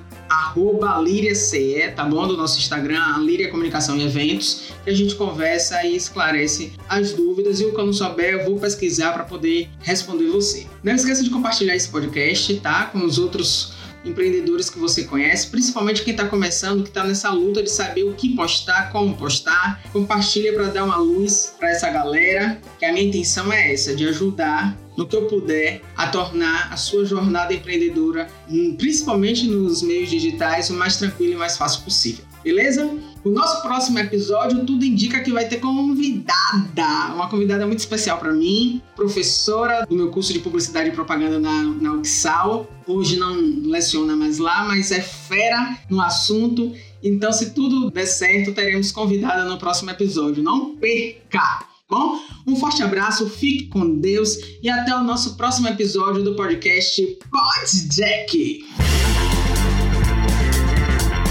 LíriaCE, 1.04 1.93
tá 1.95 2.04
bom? 2.04 2.27
Do 2.27 2.36
nosso 2.36 2.58
Instagram, 2.58 3.19
Líria 3.19 3.49
Comunicação 3.51 3.95
e 3.95 4.04
Eventos, 4.04 4.73
que 4.84 4.89
a 4.89 4.93
gente 4.93 5.13
conversa 5.13 5.86
e 5.86 5.95
esclarece 5.95 6.73
as 6.89 7.13
dúvidas 7.13 7.62
e 7.62 7.65
o 7.65 7.73
que 7.73 7.80
eu 7.80 7.86
não 7.86 7.93
souber 7.93 8.34
eu 8.34 8.45
vou 8.45 8.60
pesquisar 8.60 9.13
para 9.13 9.23
poder 9.23 9.69
responder 9.82 10.30
você. 10.30 10.65
Não 10.84 10.95
esqueça 10.95 11.23
de 11.23 11.30
compartilhar 11.30 11.75
esse 11.75 11.89
podcast, 11.89 12.56
tá? 12.56 12.86
Com 12.86 13.06
os 13.06 13.19
outros 13.19 13.73
empreendedores 14.04 14.67
que 14.67 14.80
você 14.80 15.04
conhece, 15.04 15.47
principalmente 15.47 16.01
quem 16.04 16.12
está 16.12 16.27
começando, 16.27 16.82
que 16.82 16.89
está 16.89 17.04
nessa 17.04 17.30
luta 17.30 17.62
de 17.62 17.69
saber 17.69 18.04
o 18.04 18.15
que 18.15 18.36
postar, 18.36 18.91
como 18.91 19.15
postar. 19.15 19.80
Compartilha 19.93 20.54
para 20.54 20.69
dar 20.69 20.86
uma 20.86 20.97
luz 20.97 21.54
para 21.60 21.69
essa 21.69 21.88
galera, 21.91 22.60
que 22.80 22.86
a 22.86 22.91
minha 22.91 23.06
intenção 23.06 23.54
é 23.54 23.71
essa, 23.71 23.95
de 23.95 24.08
ajudar 24.08 24.75
no 24.97 25.08
que 25.08 25.15
eu 25.15 25.25
puder 25.27 25.82
a 25.95 26.08
tornar 26.08 26.71
a 26.71 26.77
sua 26.77 27.06
jornada 27.06 27.54
empreendedora, 27.54 28.27
hum, 28.49 28.75
principalmente 28.77 29.47
nos 29.47 29.82
meios 29.82 30.10
digitais, 30.10 30.69
o 30.69 30.73
mais 30.73 30.97
tranquilo 30.97 31.34
e 31.34 31.38
mais 31.38 31.58
fácil 31.58 31.84
possível. 31.84 32.25
Beleza? 32.43 32.89
O 33.23 33.30
nosso 33.30 33.62
próximo 33.62 33.99
episódio 33.99 34.65
tudo 34.65 34.84
indica 34.84 35.19
que 35.19 35.32
vai 35.32 35.47
ter 35.47 35.58
convidada, 35.58 37.13
uma 37.13 37.30
convidada 37.30 37.67
muito 37.67 37.80
especial 37.80 38.17
para 38.17 38.34
mim, 38.34 38.82
professora 38.95 39.86
do 39.88 39.95
meu 39.95 40.10
curso 40.10 40.34
de 40.34 40.39
publicidade 40.39 40.89
e 40.89 40.91
propaganda 40.91 41.39
na, 41.39 41.63
na 41.63 41.93
UXAL. 41.93 42.67
Hoje 42.88 43.17
não 43.17 43.36
leciona 43.69 44.15
mais 44.15 44.39
lá, 44.39 44.63
mas 44.63 44.91
é 44.91 45.01
fera 45.01 45.77
no 45.88 46.01
assunto. 46.01 46.73
Então, 47.04 47.32
se 47.32 47.51
tudo 47.51 47.91
der 47.91 48.08
certo, 48.08 48.54
teremos 48.54 48.91
convidada 48.91 49.45
no 49.45 49.60
próximo 49.60 49.91
episódio. 49.91 50.41
Não 50.41 50.75
perca! 50.75 51.71
Bom, 51.91 52.17
um 52.47 52.56
forte 52.56 52.82
abraço, 52.82 53.30
fique 53.30 53.67
com 53.67 53.99
Deus 53.99 54.38
e 54.63 54.69
até 54.69 54.95
o 54.95 55.04
nosso 55.04 55.36
próximo 55.36 55.67
episódio 55.67 56.23
do 56.23 56.38
podcast 56.38 57.06
Pod 57.30 57.89
Jack. 57.89 58.65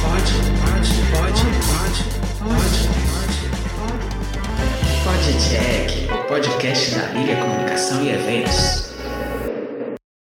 Pode, 0.03 0.33
pode, 0.61 0.91
pode, 1.17 1.43
pode, 1.73 2.05
pode, 2.39 2.81
pode. 3.09 3.41
Pod 5.03 5.25
Jack, 5.49 6.13
o 6.13 6.29
podcast 6.29 6.91
da 6.91 7.07
Líria 7.07 7.37
Comunicação 7.41 8.05
e 8.05 8.11
Eventos. 8.11 8.90